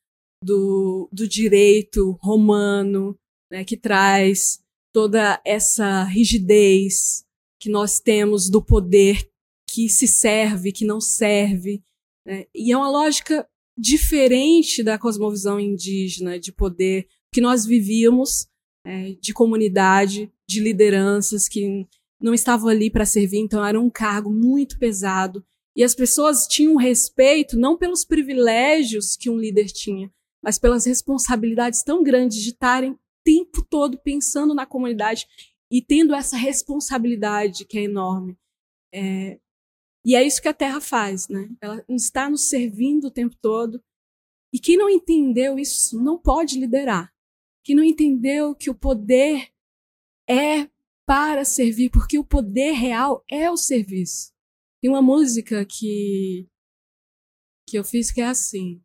do, 0.42 1.08
do 1.12 1.28
direito 1.28 2.12
romano, 2.20 3.18
né, 3.50 3.64
que 3.64 3.76
traz 3.76 4.60
toda 4.92 5.40
essa 5.44 6.04
rigidez 6.04 7.24
que 7.60 7.68
nós 7.68 8.00
temos 8.00 8.48
do 8.48 8.62
poder 8.62 9.28
que 9.68 9.88
se 9.88 10.06
serve, 10.06 10.72
que 10.72 10.84
não 10.84 11.00
serve. 11.00 11.82
Né? 12.26 12.46
E 12.54 12.72
é 12.72 12.76
uma 12.76 12.90
lógica 12.90 13.48
diferente 13.76 14.82
da 14.82 14.98
cosmovisão 14.98 15.60
indígena 15.60 16.38
de 16.38 16.52
poder 16.52 17.06
que 17.32 17.40
nós 17.40 17.64
vivíamos, 17.64 18.46
é, 18.84 19.12
de 19.20 19.32
comunidade, 19.32 20.32
de 20.48 20.60
lideranças 20.60 21.46
que 21.46 21.86
não 22.20 22.34
estavam 22.34 22.68
ali 22.68 22.90
para 22.90 23.06
servir, 23.06 23.38
então 23.38 23.64
era 23.64 23.78
um 23.78 23.90
cargo 23.90 24.30
muito 24.30 24.78
pesado. 24.78 25.44
E 25.76 25.84
as 25.84 25.94
pessoas 25.94 26.46
tinham 26.48 26.74
respeito 26.74 27.56
não 27.56 27.76
pelos 27.76 28.04
privilégios 28.04 29.16
que 29.16 29.30
um 29.30 29.38
líder 29.38 29.66
tinha, 29.66 30.10
mas 30.42 30.58
pelas 30.58 30.86
responsabilidades 30.86 31.82
tão 31.82 32.02
grandes 32.02 32.42
de 32.42 32.50
estarem 32.50 32.92
o 32.92 32.98
tempo 33.24 33.64
todo 33.64 33.98
pensando 33.98 34.54
na 34.54 34.66
comunidade 34.66 35.26
e 35.70 35.82
tendo 35.82 36.14
essa 36.14 36.36
responsabilidade 36.36 37.64
que 37.64 37.78
é 37.78 37.82
enorme. 37.82 38.36
É, 38.92 39.38
e 40.04 40.14
é 40.14 40.26
isso 40.26 40.40
que 40.40 40.48
a 40.48 40.54
Terra 40.54 40.80
faz, 40.80 41.28
né? 41.28 41.50
Ela 41.60 41.84
está 41.88 42.30
nos 42.30 42.48
servindo 42.48 43.08
o 43.08 43.10
tempo 43.10 43.36
todo. 43.40 43.82
E 44.52 44.58
quem 44.58 44.76
não 44.76 44.88
entendeu 44.88 45.58
isso 45.58 46.02
não 46.02 46.18
pode 46.18 46.58
liderar. 46.58 47.12
Quem 47.62 47.76
não 47.76 47.84
entendeu 47.84 48.54
que 48.54 48.70
o 48.70 48.74
poder 48.74 49.50
é 50.28 50.70
para 51.06 51.44
servir, 51.44 51.90
porque 51.90 52.18
o 52.18 52.24
poder 52.24 52.72
real 52.72 53.24
é 53.30 53.50
o 53.50 53.56
serviço. 53.56 54.32
Tem 54.80 54.90
uma 54.90 55.02
música 55.02 55.64
que 55.64 56.46
que 57.68 57.78
eu 57.78 57.84
fiz 57.84 58.10
que 58.10 58.20
é 58.20 58.26
assim: 58.26 58.82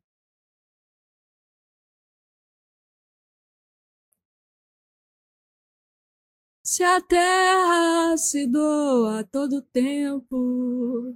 Se 6.65 6.81
a 6.81 7.01
terra 7.01 8.15
se 8.15 8.47
doa 8.47 9.21
todo 9.29 9.61
tempo, 9.61 11.13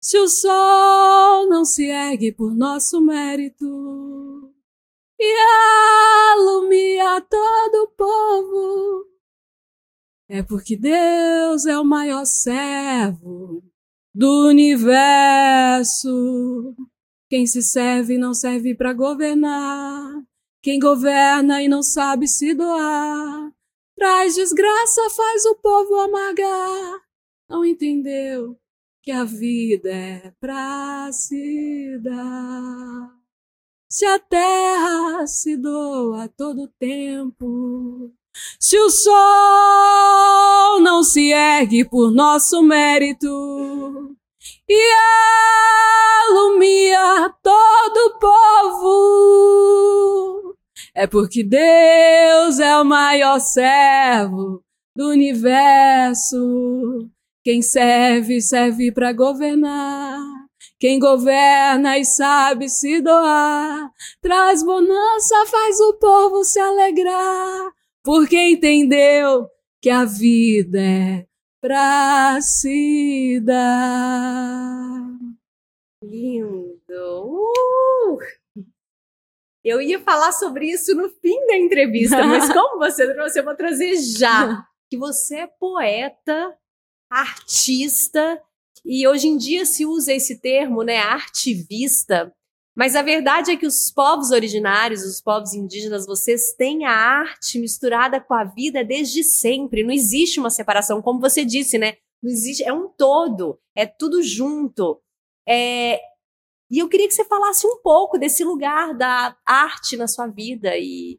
se 0.00 0.18
o 0.18 0.26
sol 0.26 1.46
não 1.46 1.62
se 1.62 1.84
ergue 1.90 2.32
por 2.32 2.54
nosso 2.54 2.98
mérito 2.98 4.50
e 5.20 5.36
alumia 6.32 7.20
todo 7.20 7.82
o 7.82 7.88
povo, 7.88 9.04
é 10.26 10.42
porque 10.42 10.74
Deus 10.74 11.66
é 11.66 11.78
o 11.78 11.84
maior 11.84 12.24
servo 12.24 13.62
do 14.14 14.48
universo. 14.48 16.08
Quem 17.28 17.46
se 17.46 17.60
serve 17.60 18.16
não 18.16 18.32
serve 18.32 18.74
para 18.74 18.94
governar, 18.94 20.24
quem 20.62 20.78
governa 20.78 21.62
e 21.62 21.68
não 21.68 21.82
sabe 21.82 22.26
se 22.26 22.54
doar 22.54 23.52
Traz 23.98 24.36
desgraça, 24.36 25.10
faz 25.10 25.44
o 25.46 25.56
povo 25.56 25.96
amargar. 25.96 27.00
Não 27.48 27.64
entendeu 27.64 28.56
que 29.02 29.10
a 29.10 29.24
vida 29.24 29.90
é 29.90 30.32
pra 30.38 31.10
se 31.12 31.98
dar. 32.00 33.10
Se 33.90 34.06
a 34.06 34.20
terra 34.20 35.26
se 35.26 35.56
doa 35.56 36.28
todo 36.28 36.72
tempo, 36.78 38.12
se 38.60 38.78
o 38.78 38.88
sol 38.88 40.78
não 40.80 41.02
se 41.02 41.32
ergue 41.32 41.84
por 41.84 42.12
nosso 42.12 42.62
mérito 42.62 44.16
e 44.68 44.92
alumia 46.28 47.34
todo 47.42 47.96
o 47.96 48.18
povo, 48.20 49.58
é 50.98 51.06
porque 51.06 51.44
Deus 51.44 52.58
é 52.58 52.76
o 52.76 52.84
maior 52.84 53.38
servo 53.38 54.64
do 54.96 55.10
universo. 55.10 57.08
Quem 57.44 57.62
serve, 57.62 58.42
serve 58.42 58.90
para 58.90 59.12
governar. 59.12 60.18
Quem 60.80 60.98
governa 60.98 61.96
e 61.98 62.04
sabe 62.04 62.68
se 62.68 63.00
doar, 63.00 63.92
traz 64.20 64.64
bonança, 64.64 65.46
faz 65.46 65.78
o 65.80 65.94
povo 65.94 66.42
se 66.44 66.58
alegrar, 66.58 67.72
porque 68.02 68.36
entendeu 68.36 69.48
que 69.80 69.90
a 69.90 70.04
vida 70.04 70.80
é 70.80 71.26
pra 71.60 72.40
se 72.40 73.40
dar. 73.44 75.16
Lindo! 76.02 76.70
Uh! 77.24 78.37
Eu 79.68 79.82
ia 79.82 80.00
falar 80.00 80.32
sobre 80.32 80.70
isso 80.70 80.94
no 80.94 81.08
fim 81.08 81.46
da 81.46 81.56
entrevista, 81.56 82.24
mas 82.24 82.48
como 82.52 82.78
você 82.78 83.12
trouxe, 83.12 83.38
eu 83.38 83.44
vou 83.44 83.54
trazer 83.54 83.96
já. 83.96 84.66
Que 84.90 84.96
você 84.96 85.40
é 85.40 85.46
poeta, 85.46 86.56
artista, 87.10 88.40
e 88.84 89.06
hoje 89.06 89.28
em 89.28 89.36
dia 89.36 89.66
se 89.66 89.84
usa 89.84 90.12
esse 90.14 90.40
termo, 90.40 90.82
né, 90.82 90.96
artivista. 90.98 92.32
Mas 92.74 92.96
a 92.96 93.02
verdade 93.02 93.50
é 93.50 93.56
que 93.56 93.66
os 93.66 93.90
povos 93.90 94.30
originários, 94.30 95.02
os 95.02 95.20
povos 95.20 95.52
indígenas, 95.52 96.06
vocês 96.06 96.54
têm 96.54 96.86
a 96.86 96.92
arte 96.92 97.58
misturada 97.58 98.20
com 98.20 98.32
a 98.32 98.44
vida 98.44 98.84
desde 98.84 99.24
sempre. 99.24 99.82
Não 99.82 99.90
existe 99.90 100.40
uma 100.40 100.48
separação, 100.48 101.02
como 101.02 101.20
você 101.20 101.44
disse, 101.44 101.76
né? 101.76 101.96
Não 102.22 102.30
existe, 102.30 102.62
é 102.62 102.72
um 102.72 102.88
todo, 102.88 103.58
é 103.76 103.84
tudo 103.84 104.22
junto. 104.22 105.00
É, 105.46 106.00
e 106.70 106.78
eu 106.78 106.88
queria 106.88 107.08
que 107.08 107.14
você 107.14 107.24
falasse 107.24 107.66
um 107.66 107.80
pouco 107.82 108.18
desse 108.18 108.44
lugar 108.44 108.94
da 108.94 109.34
arte 109.44 109.96
na 109.96 110.06
sua 110.06 110.26
vida 110.26 110.76
e 110.76 111.18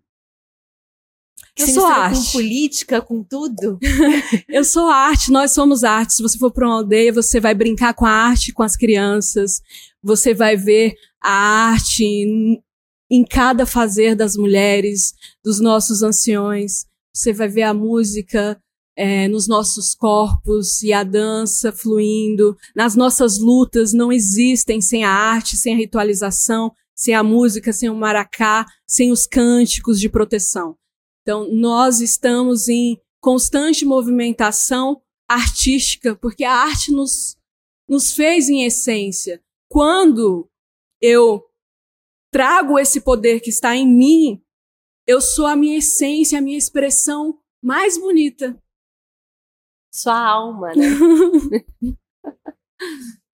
Eu 1.58 1.68
sou 1.68 1.86
arte. 1.86 2.18
Com 2.18 2.32
política, 2.32 3.02
com 3.02 3.24
tudo. 3.24 3.80
eu 4.48 4.64
sou 4.64 4.88
arte, 4.88 5.32
nós 5.32 5.52
somos 5.52 5.84
arte. 5.84 6.14
Se 6.14 6.22
você 6.22 6.38
for 6.38 6.52
para 6.52 6.68
uma 6.68 6.76
aldeia, 6.76 7.12
você 7.12 7.40
vai 7.40 7.56
brincar 7.56 7.94
com 7.96 8.06
a 8.06 8.12
arte 8.12 8.54
com 8.54 8.62
as 8.62 8.76
crianças. 8.76 9.62
Você 10.04 10.34
vai 10.34 10.56
ver 10.56 10.94
a 11.22 11.32
arte 11.72 12.04
em, 12.04 12.64
em 13.10 13.26
cada 13.26 13.66
fazer 13.66 14.16
das 14.16 14.38
mulheres, 14.38 15.16
dos 15.44 15.60
nossos 15.60 16.04
anciões. 16.04 16.86
Você 17.12 17.34
vai 17.34 17.48
ver 17.48 17.64
a 17.64 17.74
música 17.74 18.62
é, 19.00 19.30
nos 19.30 19.48
nossos 19.48 19.96
corpos 19.96 20.84
e 20.84 20.92
a 20.92 21.06
dança 21.06 21.72
fluindo. 21.72 22.58
Nas 22.76 22.98
nossas 22.98 23.40
lutas 23.40 23.94
não 23.94 24.12
existem 24.12 24.82
sem 24.82 25.06
a 25.06 25.10
arte, 25.10 25.56
sem 25.56 25.74
a 25.74 25.78
ritualização, 25.78 26.74
sem 26.94 27.16
a 27.16 27.24
música, 27.24 27.72
sem 27.72 27.90
o 27.90 27.96
maracá, 27.96 28.66
sem 28.86 29.10
os 29.10 29.26
cânticos 29.26 30.02
de 30.02 30.10
proteção. 30.10 30.78
Então, 31.22 31.50
nós 31.50 32.02
estamos 32.02 32.68
em 32.68 33.00
constante 33.22 33.86
movimentação 33.86 35.02
artística, 35.30 36.14
porque 36.18 36.44
a 36.44 36.54
arte 36.54 36.92
nos, 36.92 37.38
nos 37.88 38.12
fez 38.12 38.50
em 38.50 38.66
essência. 38.66 39.42
Quando 39.70 40.50
eu 41.02 41.46
trago 42.34 42.78
esse 42.78 43.00
poder 43.00 43.40
que 43.40 43.50
está 43.50 43.78
em 43.78 43.88
mim, 43.88 44.42
eu 45.08 45.22
sou 45.22 45.46
a 45.46 45.56
minha 45.56 45.78
essência, 45.78 46.38
a 46.38 46.42
minha 46.42 46.58
expressão 46.58 47.40
mais 47.64 47.98
bonita. 47.98 48.62
Sua 49.92 50.18
alma, 50.18 50.74
né? 50.76 50.86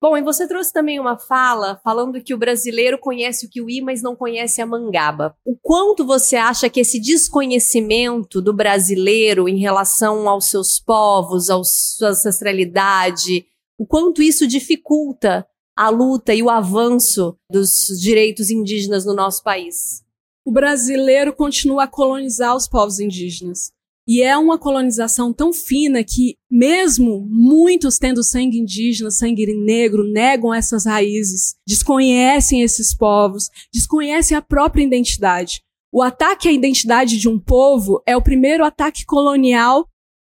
Bom, 0.02 0.16
e 0.16 0.22
você 0.22 0.48
trouxe 0.48 0.72
também 0.72 1.00
uma 1.00 1.18
fala 1.18 1.80
falando 1.84 2.22
que 2.22 2.34
o 2.34 2.38
brasileiro 2.38 3.00
conhece 3.00 3.46
o 3.46 3.50
kiwi, 3.50 3.82
mas 3.82 4.04
não 4.04 4.16
conhece 4.16 4.62
a 4.62 4.66
mangaba. 4.66 5.36
O 5.44 5.58
quanto 5.58 6.06
você 6.06 6.36
acha 6.36 6.70
que 6.70 6.82
esse 6.82 7.00
desconhecimento 7.00 8.40
do 8.40 8.54
brasileiro 8.54 9.50
em 9.50 9.58
relação 9.58 10.30
aos 10.30 10.46
seus 10.46 10.80
povos, 10.80 11.50
à 11.50 11.60
sua 11.64 12.10
ancestralidade, 12.10 13.48
o 13.80 13.86
quanto 13.88 14.22
isso 14.22 14.46
dificulta 14.46 15.48
a 15.76 15.90
luta 15.90 16.36
e 16.36 16.44
o 16.44 16.52
avanço 16.52 17.36
dos 17.50 17.88
direitos 18.00 18.52
indígenas 18.52 19.06
no 19.06 19.14
nosso 19.16 19.42
país? 19.44 20.04
O 20.46 20.52
brasileiro 20.52 21.34
continua 21.34 21.86
a 21.86 21.88
colonizar 21.88 22.56
os 22.56 22.68
povos 22.68 23.00
indígenas. 23.00 23.72
E 24.08 24.22
é 24.22 24.38
uma 24.38 24.60
colonização 24.60 25.34
tão 25.34 25.52
fina 25.52 26.04
que, 26.04 26.38
mesmo 26.50 27.26
muitos 27.28 27.98
tendo 27.98 28.24
sangue 28.24 28.60
indígena, 28.60 29.10
sangue 29.10 29.48
negro, 29.66 30.04
negam 30.04 30.54
essas 30.54 30.86
raízes, 30.86 31.56
desconhecem 31.68 32.62
esses 32.62 32.96
povos, 32.96 33.50
desconhecem 33.74 34.38
a 34.38 34.42
própria 34.42 34.84
identidade. 34.84 35.62
O 35.92 36.04
ataque 36.04 36.48
à 36.48 36.52
identidade 36.52 37.18
de 37.18 37.28
um 37.28 37.40
povo 37.40 38.04
é 38.06 38.16
o 38.16 38.22
primeiro 38.22 38.64
ataque 38.64 39.06
colonial 39.06 39.88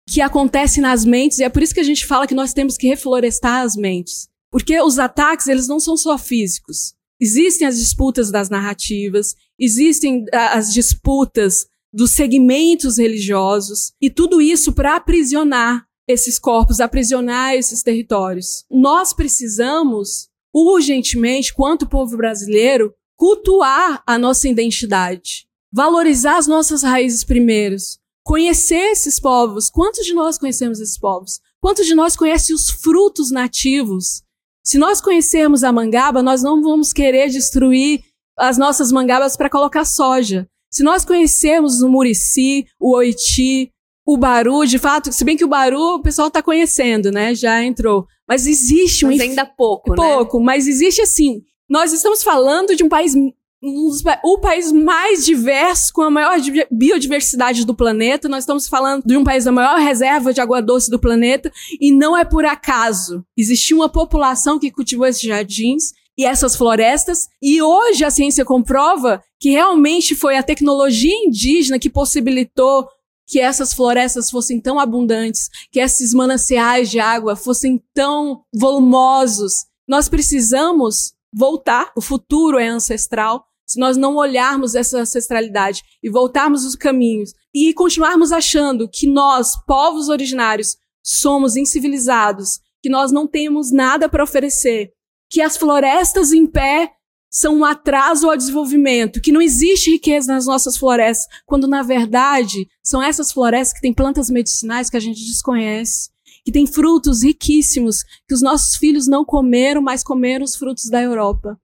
que 0.08 0.20
acontece 0.20 0.80
nas 0.80 1.04
mentes, 1.04 1.40
e 1.40 1.44
é 1.44 1.48
por 1.48 1.62
isso 1.62 1.74
que 1.74 1.80
a 1.80 1.84
gente 1.84 2.06
fala 2.06 2.28
que 2.28 2.34
nós 2.34 2.52
temos 2.52 2.76
que 2.76 2.86
reflorestar 2.86 3.62
as 3.62 3.74
mentes. 3.74 4.28
Porque 4.52 4.80
os 4.80 4.98
ataques, 4.98 5.48
eles 5.48 5.66
não 5.66 5.80
são 5.80 5.96
só 5.96 6.16
físicos. 6.16 6.94
Existem 7.20 7.66
as 7.66 7.78
disputas 7.78 8.30
das 8.30 8.48
narrativas, 8.48 9.34
existem 9.58 10.24
as 10.32 10.72
disputas 10.72 11.66
dos 11.96 12.10
segmentos 12.10 12.98
religiosos 12.98 13.92
e 13.98 14.10
tudo 14.10 14.38
isso 14.38 14.70
para 14.70 14.96
aprisionar 14.96 15.86
esses 16.06 16.38
corpos, 16.38 16.78
aprisionar 16.78 17.54
esses 17.54 17.82
territórios. 17.82 18.66
Nós 18.70 19.14
precisamos 19.14 20.28
urgentemente, 20.54 21.54
quanto 21.54 21.88
povo 21.88 22.14
brasileiro, 22.14 22.92
cultuar 23.16 24.02
a 24.06 24.18
nossa 24.18 24.46
identidade, 24.46 25.46
valorizar 25.72 26.36
as 26.36 26.46
nossas 26.46 26.82
raízes 26.82 27.24
primeiros, 27.24 27.98
conhecer 28.22 28.90
esses 28.92 29.18
povos. 29.18 29.70
Quantos 29.70 30.04
de 30.04 30.12
nós 30.12 30.38
conhecemos 30.38 30.80
esses 30.80 30.98
povos? 30.98 31.40
Quantos 31.60 31.86
de 31.86 31.94
nós 31.94 32.14
conhecem 32.14 32.54
os 32.54 32.68
frutos 32.68 33.30
nativos? 33.30 34.22
Se 34.62 34.76
nós 34.76 35.00
conhecermos 35.00 35.64
a 35.64 35.72
mangaba, 35.72 36.22
nós 36.22 36.42
não 36.42 36.62
vamos 36.62 36.92
querer 36.92 37.30
destruir 37.30 38.04
as 38.38 38.58
nossas 38.58 38.92
mangabas 38.92 39.34
para 39.34 39.48
colocar 39.48 39.86
soja. 39.86 40.46
Se 40.76 40.82
nós 40.82 41.06
conhecemos 41.06 41.80
o 41.80 41.88
Murici, 41.88 42.66
o 42.78 42.96
Oiti, 42.96 43.72
o 44.06 44.18
Baru, 44.18 44.66
de 44.66 44.78
fato, 44.78 45.10
se 45.10 45.24
bem 45.24 45.34
que 45.34 45.44
o 45.44 45.48
Baru 45.48 45.94
o 45.94 46.02
pessoal 46.02 46.28
está 46.28 46.42
conhecendo, 46.42 47.10
né? 47.10 47.34
Já 47.34 47.64
entrou. 47.64 48.06
Mas 48.28 48.46
existe 48.46 49.06
um. 49.06 49.08
Mas 49.08 49.20
ainda 49.20 49.46
pouco, 49.46 49.94
pouco 49.94 50.02
né? 50.02 50.14
Pouco, 50.14 50.38
mas 50.38 50.68
existe 50.68 51.00
assim. 51.00 51.40
Nós 51.66 51.94
estamos 51.94 52.22
falando 52.22 52.76
de 52.76 52.84
um 52.84 52.90
país 52.90 53.14
um 53.14 53.32
dos, 53.62 54.02
o 54.22 54.38
país 54.38 54.70
mais 54.70 55.24
diverso, 55.24 55.94
com 55.94 56.02
a 56.02 56.10
maior 56.10 56.36
biodiversidade 56.70 57.64
do 57.64 57.74
planeta. 57.74 58.28
Nós 58.28 58.40
estamos 58.40 58.68
falando 58.68 59.02
de 59.02 59.16
um 59.16 59.24
país 59.24 59.44
da 59.44 59.52
maior 59.52 59.78
reserva 59.78 60.30
de 60.30 60.42
água 60.42 60.60
doce 60.60 60.90
do 60.90 61.00
planeta. 61.00 61.50
E 61.80 61.90
não 61.90 62.14
é 62.14 62.22
por 62.22 62.44
acaso. 62.44 63.24
Existiu 63.34 63.78
uma 63.78 63.88
população 63.88 64.58
que 64.58 64.70
cultivou 64.70 65.06
esses 65.06 65.22
jardins 65.22 65.94
e 66.16 66.24
essas 66.24 66.56
florestas. 66.56 67.28
E 67.42 67.60
hoje 67.60 68.04
a 68.04 68.10
ciência 68.10 68.44
comprova 68.44 69.22
que 69.38 69.50
realmente 69.50 70.14
foi 70.14 70.36
a 70.36 70.42
tecnologia 70.42 71.14
indígena 71.14 71.78
que 71.78 71.90
possibilitou 71.90 72.88
que 73.28 73.40
essas 73.40 73.72
florestas 73.72 74.30
fossem 74.30 74.60
tão 74.60 74.78
abundantes, 74.78 75.50
que 75.72 75.80
esses 75.80 76.14
mananciais 76.14 76.90
de 76.90 77.00
água 77.00 77.34
fossem 77.34 77.82
tão 77.92 78.42
volumosos. 78.54 79.66
Nós 79.86 80.08
precisamos 80.08 81.12
voltar. 81.32 81.92
O 81.96 82.00
futuro 82.00 82.58
é 82.58 82.68
ancestral. 82.68 83.44
Se 83.66 83.80
nós 83.80 83.96
não 83.96 84.14
olharmos 84.14 84.76
essa 84.76 84.98
ancestralidade 84.98 85.82
e 86.00 86.08
voltarmos 86.08 86.64
os 86.64 86.76
caminhos 86.76 87.32
e 87.52 87.74
continuarmos 87.74 88.30
achando 88.30 88.88
que 88.88 89.08
nós, 89.08 89.56
povos 89.66 90.08
originários, 90.08 90.76
somos 91.02 91.56
incivilizados, 91.56 92.60
que 92.80 92.88
nós 92.88 93.10
não 93.10 93.26
temos 93.26 93.72
nada 93.72 94.08
para 94.08 94.22
oferecer, 94.22 94.92
que 95.28 95.40
as 95.40 95.56
florestas 95.56 96.32
em 96.32 96.46
pé 96.46 96.92
são 97.30 97.56
um 97.56 97.64
atraso 97.64 98.30
ao 98.30 98.36
desenvolvimento, 98.36 99.20
que 99.20 99.32
não 99.32 99.42
existe 99.42 99.90
riqueza 99.90 100.32
nas 100.32 100.46
nossas 100.46 100.76
florestas, 100.76 101.26
quando 101.44 101.66
na 101.66 101.82
verdade 101.82 102.68
são 102.82 103.02
essas 103.02 103.30
florestas 103.32 103.74
que 103.74 103.82
têm 103.82 103.92
plantas 103.92 104.30
medicinais 104.30 104.88
que 104.88 104.96
a 104.96 105.00
gente 105.00 105.24
desconhece, 105.24 106.10
que 106.44 106.52
têm 106.52 106.66
frutos 106.66 107.22
riquíssimos 107.22 108.04
que 108.26 108.34
os 108.34 108.40
nossos 108.40 108.76
filhos 108.76 109.06
não 109.06 109.24
comeram, 109.24 109.82
mas 109.82 110.02
comeram 110.02 110.44
os 110.44 110.56
frutos 110.56 110.88
da 110.88 111.02
Europa. 111.02 111.60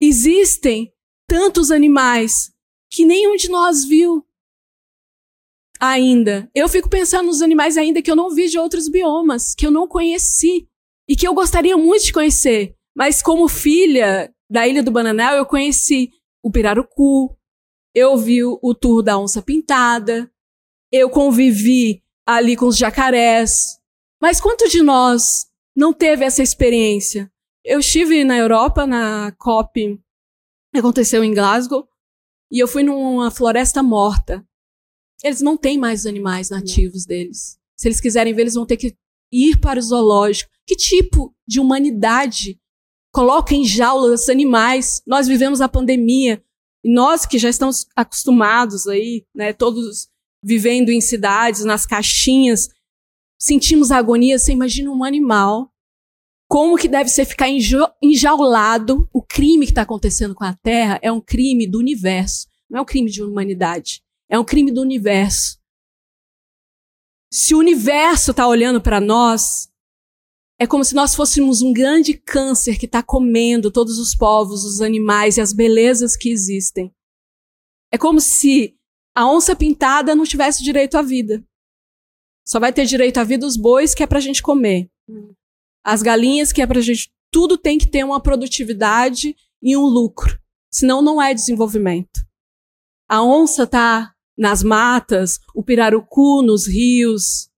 Existem 0.00 0.92
tantos 1.26 1.70
animais 1.70 2.52
que 2.90 3.04
nenhum 3.04 3.34
de 3.34 3.48
nós 3.48 3.84
viu 3.84 4.24
ainda. 5.80 6.48
Eu 6.54 6.68
fico 6.68 6.88
pensando 6.88 7.26
nos 7.26 7.42
animais 7.42 7.76
ainda 7.76 8.02
que 8.02 8.10
eu 8.10 8.16
não 8.16 8.30
vi 8.30 8.48
de 8.48 8.58
outros 8.58 8.88
biomas, 8.88 9.54
que 9.54 9.66
eu 9.66 9.70
não 9.70 9.88
conheci 9.88 10.68
e 11.08 11.16
que 11.16 11.26
eu 11.26 11.34
gostaria 11.34 11.76
muito 11.76 12.04
de 12.04 12.12
conhecer. 12.12 12.76
Mas 12.94 13.22
como 13.22 13.48
filha 13.48 14.32
da 14.48 14.66
Ilha 14.66 14.82
do 14.82 14.90
Bananal, 14.90 15.34
eu 15.34 15.46
conheci 15.46 16.10
o 16.42 16.50
pirarucu, 16.50 17.36
eu 17.94 18.16
vi 18.16 18.42
o 18.44 18.74
tour 18.74 19.02
da 19.02 19.18
onça 19.18 19.42
pintada, 19.42 20.30
eu 20.92 21.08
convivi 21.10 22.02
ali 22.26 22.56
com 22.56 22.66
os 22.66 22.76
jacarés. 22.76 23.78
Mas 24.20 24.40
quanto 24.40 24.68
de 24.68 24.82
nós 24.82 25.46
não 25.76 25.92
teve 25.92 26.24
essa 26.24 26.42
experiência? 26.42 27.30
Eu 27.64 27.80
estive 27.80 28.24
na 28.24 28.36
Europa, 28.36 28.86
na 28.86 29.32
COP, 29.38 30.00
aconteceu 30.74 31.24
em 31.24 31.32
Glasgow, 31.32 31.88
e 32.50 32.58
eu 32.58 32.68
fui 32.68 32.82
numa 32.82 33.30
floresta 33.30 33.82
morta. 33.82 34.46
Eles 35.22 35.40
não 35.40 35.56
têm 35.56 35.78
mais 35.78 36.04
animais 36.04 36.50
nativos 36.50 37.06
deles. 37.06 37.58
Se 37.76 37.88
eles 37.88 38.00
quiserem 38.00 38.34
ver, 38.34 38.42
eles 38.42 38.54
vão 38.54 38.66
ter 38.66 38.76
que 38.76 38.96
ir 39.34 39.58
para 39.58 39.78
o 39.78 39.82
zoológico. 39.82 40.50
Que 40.66 40.76
tipo 40.76 41.34
de 41.46 41.60
humanidade 41.60 42.58
coloca 43.12 43.54
em 43.54 43.64
jaulas 43.64 44.28
animais? 44.28 45.02
Nós 45.06 45.26
vivemos 45.26 45.60
a 45.60 45.68
pandemia 45.68 46.42
e 46.84 46.92
nós 46.92 47.26
que 47.26 47.38
já 47.38 47.48
estamos 47.48 47.86
acostumados 47.96 48.86
aí, 48.86 49.24
né, 49.34 49.52
todos 49.52 50.08
vivendo 50.42 50.90
em 50.90 51.00
cidades, 51.00 51.64
nas 51.64 51.86
caixinhas, 51.86 52.68
sentimos 53.38 53.90
a 53.90 53.96
agonia. 53.96 54.38
Você 54.38 54.52
imagina 54.52 54.90
um 54.90 55.02
animal 55.02 55.74
como 56.54 56.76
que 56.76 56.86
deve 56.86 57.08
ser 57.08 57.24
ficar 57.24 57.48
enjaulado? 58.00 59.08
O 59.12 59.22
crime 59.22 59.66
que 59.66 59.72
está 59.72 59.82
acontecendo 59.82 60.34
com 60.34 60.44
a 60.44 60.54
Terra 60.54 61.00
é 61.02 61.10
um 61.10 61.20
crime 61.20 61.66
do 61.66 61.78
universo, 61.78 62.46
não 62.70 62.78
é 62.78 62.82
um 62.82 62.84
crime 62.84 63.10
de 63.10 63.22
humanidade. 63.22 64.02
É 64.28 64.38
um 64.38 64.44
crime 64.44 64.70
do 64.70 64.80
universo. 64.80 65.58
Se 67.36 67.52
o 67.52 67.58
universo 67.58 68.30
está 68.30 68.46
olhando 68.46 68.80
para 68.80 69.00
nós, 69.00 69.68
é 70.56 70.68
como 70.68 70.84
se 70.84 70.94
nós 70.94 71.16
fôssemos 71.16 71.62
um 71.62 71.72
grande 71.72 72.14
câncer 72.14 72.78
que 72.78 72.86
está 72.86 73.02
comendo 73.02 73.72
todos 73.72 73.98
os 73.98 74.14
povos, 74.14 74.64
os 74.64 74.80
animais 74.80 75.36
e 75.36 75.40
as 75.40 75.52
belezas 75.52 76.16
que 76.16 76.28
existem. 76.30 76.94
É 77.92 77.98
como 77.98 78.20
se 78.20 78.78
a 79.16 79.26
onça 79.28 79.56
pintada 79.56 80.14
não 80.14 80.22
tivesse 80.22 80.62
direito 80.62 80.96
à 80.96 81.02
vida. 81.02 81.44
Só 82.46 82.60
vai 82.60 82.72
ter 82.72 82.86
direito 82.86 83.18
à 83.18 83.24
vida 83.24 83.44
os 83.44 83.56
bois, 83.56 83.96
que 83.96 84.04
é 84.04 84.06
para 84.06 84.18
a 84.18 84.22
gente 84.22 84.40
comer. 84.40 84.88
As 85.84 86.02
galinhas, 86.02 86.52
que 86.52 86.62
é 86.62 86.66
para 86.68 86.78
a 86.78 86.82
gente. 86.82 87.12
Tudo 87.32 87.58
tem 87.58 87.78
que 87.78 87.90
ter 87.90 88.04
uma 88.04 88.22
produtividade 88.22 89.34
e 89.60 89.76
um 89.76 89.82
lucro. 89.82 90.40
Senão, 90.70 91.02
não 91.02 91.20
é 91.20 91.34
desenvolvimento. 91.34 92.24
A 93.08 93.24
onça 93.24 93.64
está 93.64 94.13
nas 94.36 94.62
matas, 94.62 95.38
o 95.54 95.62
pirarucu 95.62 96.42
nos 96.42 96.66
rios. 96.66 97.48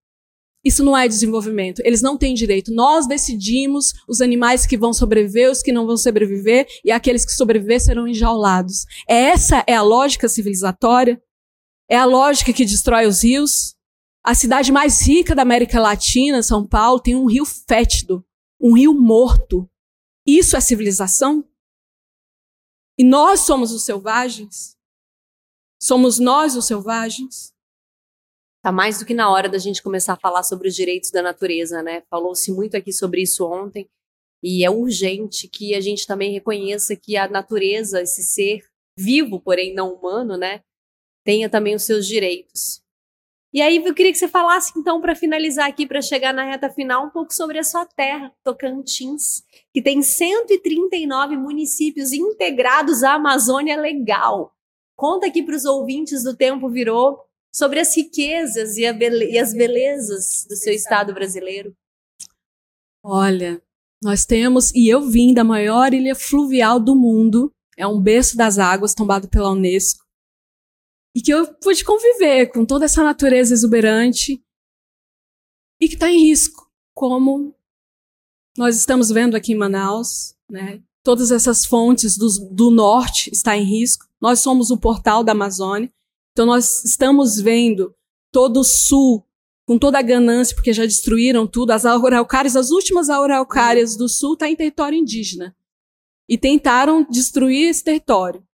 Isso 0.65 0.85
não 0.85 0.97
é 0.97 1.07
desenvolvimento. 1.07 1.81
Eles 1.85 2.03
não 2.03 2.19
têm 2.19 2.35
direito. 2.35 2.75
Nós 2.75 3.07
decidimos 3.07 3.93
os 4.09 4.21
animais 4.21 4.67
que 4.67 4.77
vão 4.77 4.93
sobreviver, 4.93 5.51
os 5.51 5.63
que 5.63 5.73
não 5.73 5.87
vão 5.87 5.97
sobreviver, 5.97 6.67
e 6.85 6.91
aqueles 6.91 7.25
que 7.25 7.33
sobreviver 7.33 7.81
serão 7.81 8.09
enjaulados. 8.09 8.85
Essa 9.09 9.63
é 9.67 9.75
a 9.75 9.83
lógica 9.83 10.29
civilizatória? 10.29 11.23
É 11.89 11.97
a 11.97 12.05
lógica 12.05 12.53
que 12.53 12.65
destrói 12.65 13.07
os 13.07 13.23
rios? 13.23 13.77
A 14.25 14.35
cidade 14.35 14.73
mais 14.73 15.07
rica 15.07 15.37
da 15.37 15.43
América 15.43 15.81
Latina, 15.81 16.43
São 16.43 16.67
Paulo, 16.67 16.99
tem 16.99 17.15
um 17.15 17.27
rio 17.27 17.45
fétido, 17.45 18.27
um 18.61 18.77
rio 18.77 18.93
morto. 18.93 19.71
Isso 20.27 20.57
é 20.57 20.61
civilização? 20.61 21.45
E 22.99 23.05
nós 23.05 23.41
somos 23.41 23.71
os 23.71 23.85
selvagens? 23.85 24.76
Somos 25.81 26.19
nós 26.19 26.57
os 26.57 26.67
selvagens? 26.67 27.53
Tá 28.63 28.73
mais 28.73 28.99
do 28.99 29.07
que 29.07 29.15
na 29.15 29.31
hora 29.31 29.49
da 29.49 29.59
gente 29.59 29.83
começar 29.83 30.15
a 30.15 30.21
falar 30.21 30.43
sobre 30.43 30.69
os 30.69 30.75
direitos 30.75 31.11
da 31.11 31.23
natureza, 31.23 31.83
né? 31.83 32.03
Falou-se 32.11 32.51
muito 32.51 32.77
aqui 32.77 32.93
sobre 32.93 33.23
isso 33.23 33.47
ontem. 33.47 33.89
E 34.43 34.65
é 34.65 34.71
urgente 34.71 35.49
que 35.49 35.75
a 35.75 35.81
gente 35.81 36.07
também 36.07 36.33
reconheça 36.33 36.97
que 36.97 37.17
a 37.17 37.29
natureza, 37.29 38.03
esse 38.03 38.23
ser 38.23 38.65
vivo, 38.99 39.41
porém 39.41 39.75
não 39.75 39.93
humano, 39.93 40.37
né, 40.37 40.63
tenha 41.25 41.51
também 41.51 41.75
os 41.75 41.83
seus 41.85 42.07
direitos. 42.07 42.81
E 43.53 43.63
aí 43.63 43.77
eu 43.77 43.95
queria 43.95 44.13
que 44.13 44.19
você 44.19 44.29
falasse 44.29 44.73
então 44.77 45.01
para 45.01 45.15
finalizar 45.15 45.67
aqui, 45.69 45.87
para 45.87 46.03
chegar 46.03 46.33
na 46.33 46.45
reta 46.45 46.69
final, 46.69 47.07
um 47.07 47.11
pouco 47.11 47.33
sobre 47.33 47.59
a 47.59 47.65
sua 47.65 47.87
terra, 47.87 48.33
Tocantins, 48.45 49.43
que 49.73 49.81
tem 49.81 50.03
139 50.03 51.37
municípios 51.37 52.13
integrados 52.13 53.03
à 53.03 53.15
Amazônia 53.15 53.81
Legal. 53.81 54.56
Conta 54.97 55.27
aqui 55.27 55.43
para 55.43 55.55
os 55.55 55.65
ouvintes 55.65 56.25
do 56.25 56.37
Tempo 56.37 56.71
Virou 56.71 57.23
sobre 57.55 57.81
as 57.81 57.95
riquezas 57.97 58.77
e, 58.77 58.83
e 58.83 59.39
as 59.39 59.53
belezas 59.53 60.47
do 60.49 60.57
seu 60.57 60.73
estado 60.73 61.13
brasileiro. 61.13 61.77
Olha, 63.05 63.63
nós 64.03 64.25
temos, 64.25 64.75
e 64.75 64.89
eu 64.89 65.03
vim 65.03 65.33
da 65.33 65.45
maior 65.45 65.93
ilha 65.93 66.15
fluvial 66.15 66.81
do 66.81 66.95
mundo, 66.95 67.53
é 67.77 67.87
um 67.87 68.01
berço 68.01 68.37
das 68.37 68.59
águas 68.59 68.95
tombado 68.95 69.29
pela 69.29 69.51
Unesco 69.51 70.07
e 71.17 71.23
que 71.23 71.33
eu 71.33 71.51
pude 71.55 71.83
conviver 71.83 72.53
com 72.53 72.67
toda 72.67 72.85
essa 72.85 73.03
natureza 73.03 73.55
exuberante 73.55 74.45
e 75.81 75.89
que 75.89 75.95
está 75.95 76.11
em 76.11 76.27
risco, 76.29 76.71
como 76.95 77.57
nós 78.55 78.77
estamos 78.77 79.09
vendo 79.09 79.35
aqui 79.35 79.53
em 79.53 79.57
Manaus, 79.57 80.37
né? 80.51 80.83
Todas 81.07 81.31
essas 81.31 81.65
fontes 81.65 82.19
do, 82.19 82.27
do 82.51 82.69
norte 82.69 83.31
estão 83.33 83.53
em 83.53 83.63
risco. 83.63 84.05
Nós 84.21 84.41
somos 84.41 84.73
o 84.73 84.77
portal 84.77 85.23
da 85.23 85.31
Amazônia, 85.31 85.89
então 86.33 86.45
nós 86.45 86.85
estamos 86.85 87.37
vendo 87.41 87.95
todo 88.33 88.59
o 88.59 88.65
sul 88.65 89.25
com 89.69 89.79
toda 89.79 90.01
a 90.01 90.03
ganância, 90.03 90.53
porque 90.57 90.73
já 90.73 90.85
destruíram 90.85 91.47
tudo. 91.47 91.71
As 91.71 91.87
araucárias, 91.87 92.57
as 92.57 92.73
últimas 92.73 93.09
araucárias 93.09 93.95
do 93.95 94.09
sul, 94.09 94.33
estão 94.33 94.49
tá 94.49 94.53
em 94.53 94.57
território 94.57 94.99
indígena. 94.99 95.57
E 96.29 96.37
tentaram 96.37 97.07
destruir 97.09 97.69
esse 97.69 97.85
território. 97.85 98.45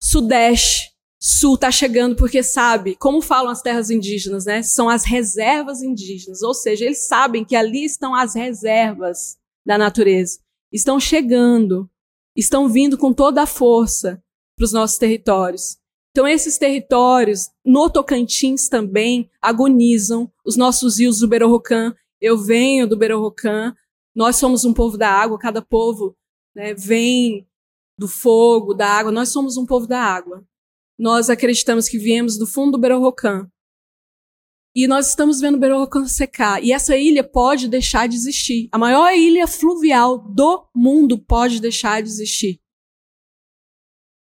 Sudeste, 0.00 0.94
Sul 1.20 1.56
está 1.56 1.72
chegando 1.72 2.14
porque 2.14 2.40
sabe, 2.40 2.94
como 2.94 3.20
falam 3.20 3.50
as 3.50 3.62
terras 3.62 3.90
indígenas, 3.90 4.44
né? 4.44 4.62
São 4.62 4.88
as 4.88 5.04
reservas 5.04 5.82
indígenas, 5.82 6.40
ou 6.42 6.54
seja, 6.54 6.84
eles 6.84 7.08
sabem 7.08 7.44
que 7.44 7.56
ali 7.56 7.84
estão 7.84 8.14
as 8.14 8.36
reservas 8.36 9.36
da 9.66 9.76
natureza. 9.76 10.45
Estão 10.72 10.98
chegando, 11.00 11.88
estão 12.36 12.68
vindo 12.68 12.98
com 12.98 13.12
toda 13.12 13.42
a 13.42 13.46
força 13.46 14.22
para 14.56 14.64
os 14.64 14.72
nossos 14.72 14.98
territórios. 14.98 15.78
Então, 16.10 16.26
esses 16.26 16.58
territórios, 16.58 17.50
no 17.64 17.90
Tocantins 17.90 18.68
também, 18.68 19.30
agonizam. 19.40 20.32
Os 20.44 20.56
nossos 20.56 20.98
rios 20.98 21.18
do 21.20 21.28
Berorocã, 21.28 21.94
eu 22.20 22.38
venho 22.38 22.86
do 22.86 22.96
Berorocã, 22.96 23.74
nós 24.14 24.36
somos 24.36 24.64
um 24.64 24.72
povo 24.72 24.96
da 24.96 25.10
água, 25.10 25.38
cada 25.38 25.60
povo 25.60 26.16
né, 26.54 26.72
vem 26.72 27.46
do 27.98 28.08
fogo, 28.08 28.72
da 28.72 28.88
água, 28.88 29.12
nós 29.12 29.28
somos 29.28 29.56
um 29.56 29.66
povo 29.66 29.86
da 29.86 30.00
água 30.00 30.46
nós 30.98 31.28
acreditamos 31.28 31.88
que 31.88 31.98
viemos 31.98 32.38
do 32.38 32.46
fundo 32.46 32.72
do 32.72 32.78
Berorocã. 32.78 33.48
E 34.76 34.86
nós 34.86 35.08
estamos 35.08 35.40
vendo 35.40 35.54
o 35.54 35.58
Berorocã 35.58 36.06
secar. 36.06 36.62
E 36.62 36.70
essa 36.70 36.94
ilha 36.98 37.24
pode 37.24 37.66
deixar 37.66 38.06
de 38.06 38.14
existir. 38.14 38.68
A 38.70 38.76
maior 38.76 39.10
ilha 39.14 39.46
fluvial 39.46 40.18
do 40.18 40.68
mundo 40.76 41.16
pode 41.16 41.62
deixar 41.62 42.02
de 42.02 42.10
existir. 42.10 42.60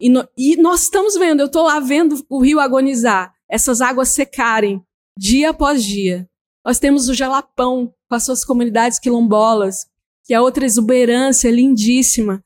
E, 0.01 0.09
no, 0.09 0.27
e 0.39 0.57
nós 0.57 0.85
estamos 0.85 1.17
vendo, 1.17 1.41
eu 1.41 1.47
estou 1.47 1.65
lá 1.65 1.79
vendo 1.81 2.25
o 2.31 2.43
rio 2.43 2.61
agonizar, 2.61 3.35
essas 3.47 3.83
águas 3.83 4.09
secarem 4.09 4.83
dia 5.19 5.51
após 5.51 5.85
dia. 5.85 6.27
Nós 6.65 6.79
temos 6.79 7.11
o 7.11 7.15
Jalapão 7.15 7.93
com 8.09 8.15
as 8.15 8.25
suas 8.25 8.43
comunidades 8.43 8.99
quilombolas, 8.99 9.87
que 10.25 10.33
é 10.33 10.41
outra 10.41 10.65
exuberância 10.65 11.51
lindíssima. 11.51 12.43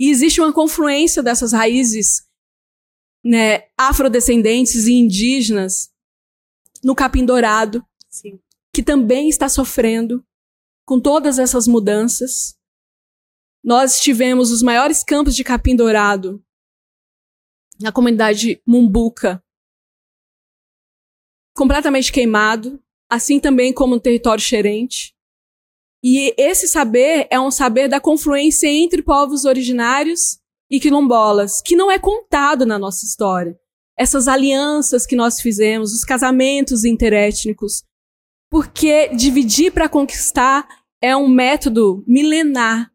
E 0.00 0.08
existe 0.08 0.40
uma 0.40 0.54
confluência 0.54 1.22
dessas 1.22 1.52
raízes 1.52 2.22
né, 3.22 3.64
afrodescendentes 3.76 4.86
e 4.86 4.94
indígenas 4.94 5.91
no 6.82 6.94
Capim 6.94 7.24
Dourado, 7.24 7.84
Sim. 8.08 8.40
que 8.72 8.82
também 8.82 9.28
está 9.28 9.48
sofrendo 9.48 10.24
com 10.84 11.00
todas 11.00 11.38
essas 11.38 11.66
mudanças. 11.66 12.56
Nós 13.64 14.00
tivemos 14.00 14.50
os 14.50 14.62
maiores 14.62 15.04
campos 15.04 15.36
de 15.36 15.44
capim 15.44 15.76
dourado 15.76 16.44
na 17.80 17.92
comunidade 17.92 18.60
Mumbuca, 18.66 19.42
completamente 21.54 22.12
queimado, 22.12 22.82
assim 23.08 23.38
também 23.38 23.72
como 23.72 23.94
no 23.94 24.00
território 24.00 24.42
xerente. 24.42 25.14
E 26.02 26.34
esse 26.36 26.66
saber 26.66 27.28
é 27.30 27.38
um 27.38 27.50
saber 27.50 27.88
da 27.88 28.00
confluência 28.00 28.66
entre 28.66 29.02
povos 29.02 29.44
originários 29.44 30.40
e 30.68 30.80
quilombolas, 30.80 31.62
que 31.62 31.76
não 31.76 31.90
é 31.90 31.98
contado 31.98 32.66
na 32.66 32.78
nossa 32.78 33.04
história. 33.04 33.58
Essas 34.02 34.26
alianças 34.26 35.06
que 35.06 35.14
nós 35.14 35.40
fizemos, 35.40 35.92
os 35.92 36.02
casamentos 36.02 36.84
interétnicos. 36.84 37.84
Porque 38.50 39.14
dividir 39.14 39.72
para 39.72 39.88
conquistar 39.88 40.66
é 41.00 41.16
um 41.16 41.28
método 41.28 42.02
milenar 42.04 42.90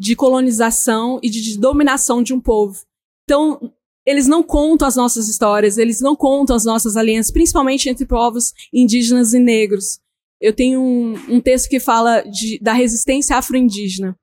de 0.00 0.16
colonização 0.16 1.20
e 1.22 1.30
de 1.30 1.56
dominação 1.56 2.24
de 2.24 2.34
um 2.34 2.40
povo. 2.40 2.84
Então, 3.22 3.72
eles 4.04 4.26
não 4.26 4.42
contam 4.42 4.88
as 4.88 4.96
nossas 4.96 5.28
histórias, 5.28 5.78
eles 5.78 6.00
não 6.00 6.16
contam 6.16 6.56
as 6.56 6.64
nossas 6.64 6.96
alianças, 6.96 7.30
principalmente 7.30 7.88
entre 7.88 8.04
povos 8.04 8.52
indígenas 8.72 9.32
e 9.34 9.38
negros. 9.38 10.00
Eu 10.40 10.52
tenho 10.52 10.82
um, 10.82 11.36
um 11.36 11.40
texto 11.40 11.68
que 11.68 11.78
fala 11.78 12.20
de, 12.22 12.58
da 12.58 12.72
resistência 12.72 13.36
afro-indígena. 13.36 14.18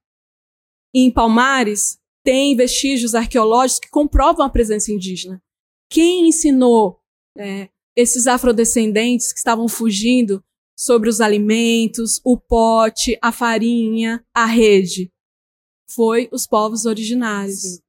Em 0.93 1.09
Palmares, 1.09 1.97
tem 2.25 2.57
vestígios 2.57 3.15
arqueológicos 3.15 3.79
que 3.79 3.89
comprovam 3.89 4.45
a 4.45 4.49
presença 4.49 4.91
indígena. 4.91 5.41
Quem 5.89 6.27
ensinou 6.27 6.99
é, 7.37 7.69
esses 7.95 8.27
afrodescendentes 8.27 9.33
que 9.33 9.39
estavam 9.39 9.67
fugindo 9.67 10.43
sobre 10.77 11.09
os 11.09 11.19
alimentos, 11.19 12.21
o 12.23 12.37
pote, 12.37 13.17
a 13.21 13.31
farinha, 13.31 14.23
a 14.33 14.45
rede? 14.45 15.11
Foi 15.89 16.29
os 16.31 16.45
povos 16.45 16.85
originários. 16.85 17.61
Sim. 17.61 17.79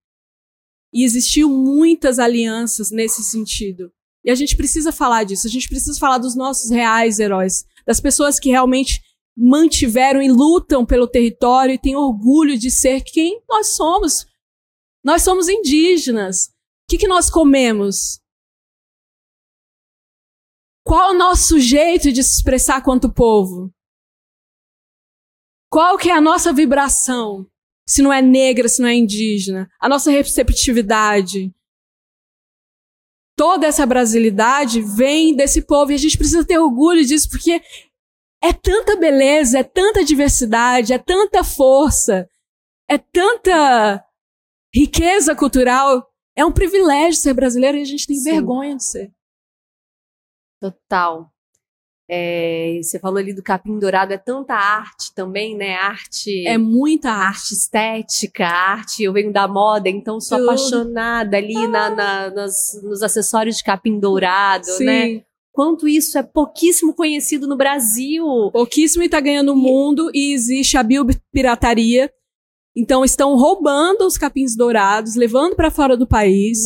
E 0.93 1.05
existiu 1.05 1.49
muitas 1.49 2.19
alianças 2.19 2.91
nesse 2.91 3.23
sentido. 3.23 3.93
E 4.25 4.31
a 4.31 4.35
gente 4.35 4.57
precisa 4.57 4.91
falar 4.91 5.25
disso, 5.25 5.47
a 5.47 5.51
gente 5.51 5.69
precisa 5.69 5.99
falar 5.99 6.19
dos 6.19 6.35
nossos 6.35 6.71
reais 6.71 7.19
heróis, 7.19 7.65
das 7.87 8.01
pessoas 8.01 8.39
que 8.39 8.51
realmente 8.51 9.01
mantiveram 9.37 10.21
e 10.21 10.31
lutam 10.31 10.85
pelo 10.85 11.07
território 11.07 11.75
e 11.75 11.79
têm 11.79 11.97
orgulho 11.97 12.59
de 12.59 12.71
ser 12.71 13.03
quem 13.03 13.41
nós 13.49 13.69
somos. 13.77 14.27
Nós 15.03 15.23
somos 15.23 15.49
indígenas. 15.49 16.51
Que, 16.91 16.99
que 16.99 17.07
nós 17.07 17.31
comemos? 17.31 18.21
Qual 20.85 21.13
o 21.13 21.17
nosso 21.17 21.61
jeito 21.61 22.11
de 22.11 22.21
se 22.21 22.39
expressar 22.39 22.83
quanto 22.83 23.15
povo? 23.15 23.73
Qual 25.71 25.97
que 25.97 26.11
é 26.11 26.13
a 26.13 26.21
nossa 26.21 26.53
vibração? 26.53 27.49
Se 27.87 28.03
não 28.03 28.13
é 28.13 28.21
negra, 28.21 28.69
se 28.69 28.83
não 28.83 28.89
é 28.89 28.95
indígena. 28.97 29.71
A 29.79 29.89
nossa 29.89 30.11
receptividade. 30.11 31.55
Toda 33.37 33.69
essa 33.69 33.87
brasilidade 33.87 34.83
vem 34.83 35.37
desse 35.37 35.63
povo 35.63 35.93
e 35.93 35.95
a 35.95 35.99
gente 35.99 36.19
precisa 36.19 36.45
ter 36.45 36.59
orgulho 36.59 37.07
disso 37.07 37.29
porque 37.31 37.63
é 38.43 38.53
tanta 38.53 38.97
beleza, 38.97 39.61
é 39.61 39.63
tanta 39.63 40.05
diversidade, 40.05 40.93
é 40.93 40.99
tanta 40.99 41.45
força, 41.45 42.29
é 42.89 42.99
tanta 42.99 44.05
riqueza 44.75 45.37
cultural. 45.37 46.10
É 46.37 46.45
um 46.45 46.53
privilégio 46.53 47.21
ser 47.21 47.35
brasileiro 47.35 47.77
e 47.79 47.83
a 47.83 47.85
gente 47.85 48.07
tem 48.07 48.17
Sim. 48.17 48.33
vergonha 48.33 48.77
de 48.77 48.85
ser. 48.85 49.13
Total. 50.61 51.31
É, 52.13 52.81
você 52.83 52.99
falou 52.99 53.19
ali 53.19 53.33
do 53.33 53.43
capim 53.43 53.79
dourado, 53.79 54.13
é 54.13 54.19
tanta 54.19 54.53
arte 54.55 55.15
também, 55.15 55.57
né? 55.57 55.75
Arte. 55.77 56.45
É 56.47 56.59
muita 56.59 57.09
arte. 57.11 57.31
arte 57.31 57.55
estética, 57.55 58.47
arte. 58.47 59.03
Eu 59.05 59.13
venho 59.13 59.33
da 59.33 59.47
moda, 59.47 59.89
então 59.89 60.21
sou 60.21 60.37
Tudo. 60.39 60.49
apaixonada 60.51 61.37
ali 61.37 61.57
Ah. 61.57 61.69
na, 61.69 61.91
na- 61.91 62.31
nas- 62.31 62.81
nos 62.83 63.03
acessórios 63.03 63.59
de 63.59 63.65
capim 63.65 63.99
dourado, 64.01 64.67
Sim. 64.67 64.85
né? 64.85 65.25
Quanto 65.53 65.87
isso 65.87 66.19
é 66.19 66.23
pouquíssimo 66.23 66.95
conhecido 66.95 67.47
no 67.47 67.57
Brasil. 67.57 68.25
Pouquíssimo 68.53 69.05
e 69.05 69.09
tá 69.09 69.21
ganhando 69.21 69.53
o 69.53 69.57
mundo 69.57 70.11
e 70.15 70.33
existe 70.33 70.77
a 70.77 70.83
biopirataria. 70.83 72.13
Então 72.77 73.05
estão 73.05 73.37
roubando 73.37 74.07
os 74.07 74.17
capins 74.17 74.57
dourados, 74.57 75.17
levando 75.17 75.57
para 75.57 75.71
fora 75.71 75.97
do 75.97 76.07
país. 76.07 76.65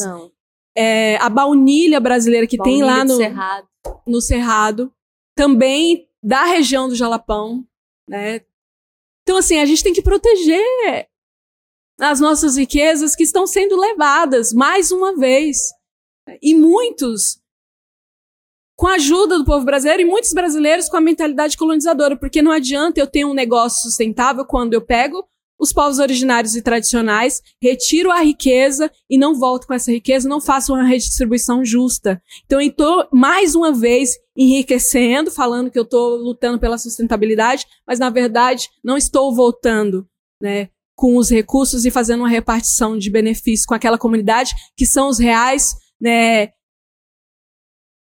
É, 0.77 1.17
a 1.17 1.29
baunilha 1.29 2.01
brasileira 2.01 2.47
que 2.47 2.59
tem 2.59 2.83
lá 2.83 2.97
Baunilha 2.97 3.15
no, 3.15 3.17
Cerrado. 3.17 3.69
no 4.07 4.21
Cerrado, 4.21 4.93
também 5.37 6.09
da 6.23 6.45
região 6.45 6.89
do 6.89 6.95
Jalapão, 6.95 7.65
né? 8.09 8.41
Então, 9.23 9.39
assim, 9.39 9.59
a 9.59 9.65
gente 9.65 9.83
tem 9.83 9.93
que 9.93 10.03
proteger 10.03 11.09
as 11.99 12.21
nossas 12.21 12.57
riquezas 12.57 13.15
que 13.15 13.23
estão 13.23 13.47
sendo 13.47 13.77
levadas 13.77 14.53
mais 14.53 14.91
uma 14.91 15.17
vez. 15.17 15.59
E 16.43 16.55
muitos 16.55 17.41
com 18.77 18.89
a 18.89 18.95
ajuda 18.95 19.39
do 19.39 19.45
povo 19.45 19.65
brasileiro 19.65 20.03
e 20.03 20.07
muitos 20.07 20.33
brasileiros 20.33 20.89
com 20.89 20.97
a 20.97 21.01
mentalidade 21.01 21.57
colonizadora, 21.57 22.19
porque 22.19 22.43
não 22.43 22.51
adianta 22.51 22.99
eu 22.99 23.07
ter 23.07 23.25
um 23.25 23.33
negócio 23.35 23.83
sustentável 23.83 24.45
quando 24.45 24.75
eu 24.75 24.85
pego 24.85 25.27
os 25.65 25.73
povos 25.73 25.99
originários 25.99 26.55
e 26.55 26.63
tradicionais, 26.63 27.41
retiro 27.61 28.11
a 28.11 28.21
riqueza 28.21 28.91
e 29.09 29.19
não 29.19 29.35
volto 29.35 29.67
com 29.67 29.73
essa 29.73 29.91
riqueza, 29.91 30.29
não 30.29 30.41
faço 30.41 30.75
uma 30.75 30.85
redistribuição 30.85 31.65
justa. 31.65 32.23
Então, 32.45 32.61
eu 32.61 32.69
estou, 32.69 33.09
mais 33.11 33.55
uma 33.55 33.73
vez, 33.73 34.11
enriquecendo, 34.37 35.31
falando 35.31 35.71
que 35.71 35.79
eu 35.79 35.83
estou 35.83 36.17
lutando 36.17 36.61
pela 36.61 36.79
sustentabilidade, 36.79 37.67
mas, 37.87 37.99
na 37.99 38.11
verdade, 38.11 38.69
não 38.85 38.97
estou 38.97 39.35
voltando, 39.35 40.07
né, 40.41 40.69
com 40.95 41.17
os 41.17 41.31
recursos 41.31 41.85
e 41.85 41.91
fazendo 41.91 42.21
uma 42.21 42.29
repartição 42.29 42.97
de 42.97 43.11
benefícios 43.11 43.67
com 43.67 43.75
aquela 43.75 43.99
comunidade 43.99 44.55
que 44.77 44.85
são 44.85 45.09
os 45.09 45.19
reais, 45.19 45.75
né, 46.01 46.51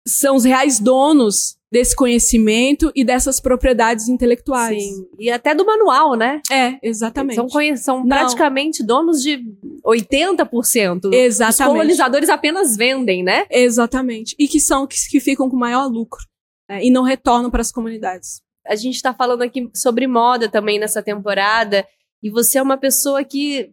são 0.05 0.35
os 0.35 0.43
reais 0.43 0.79
donos 0.79 1.55
desse 1.73 1.95
conhecimento 1.95 2.91
e 2.95 3.03
dessas 3.03 3.39
propriedades 3.39 4.07
intelectuais. 4.07 4.79
Sim. 4.79 5.07
E 5.17 5.31
até 5.31 5.55
do 5.55 5.65
manual, 5.65 6.13
né? 6.13 6.39
É, 6.51 6.77
exatamente. 6.83 7.33
São, 7.33 7.47
são 7.75 8.07
praticamente 8.07 8.85
donos 8.85 9.23
de 9.23 9.43
80%. 9.83 11.05
Os 11.05 11.11
Exatamente. 11.11 11.73
colonizadores 11.73 12.29
apenas 12.29 12.77
vendem, 12.77 13.23
né? 13.23 13.47
Exatamente. 13.49 14.35
E 14.37 14.47
que 14.47 14.59
são 14.59 14.85
que, 14.85 14.95
que 15.09 15.19
ficam 15.19 15.49
com 15.49 15.57
maior 15.57 15.87
lucro 15.87 16.23
né, 16.69 16.85
e 16.85 16.91
não 16.91 17.01
retornam 17.01 17.49
para 17.49 17.61
as 17.61 17.71
comunidades. 17.71 18.39
A 18.67 18.75
gente 18.75 19.01
tá 19.01 19.11
falando 19.11 19.41
aqui 19.41 19.67
sobre 19.73 20.05
moda 20.05 20.47
também 20.47 20.77
nessa 20.77 21.01
temporada. 21.01 21.83
E 22.21 22.29
você 22.29 22.59
é 22.59 22.61
uma 22.61 22.77
pessoa 22.77 23.23
que 23.23 23.71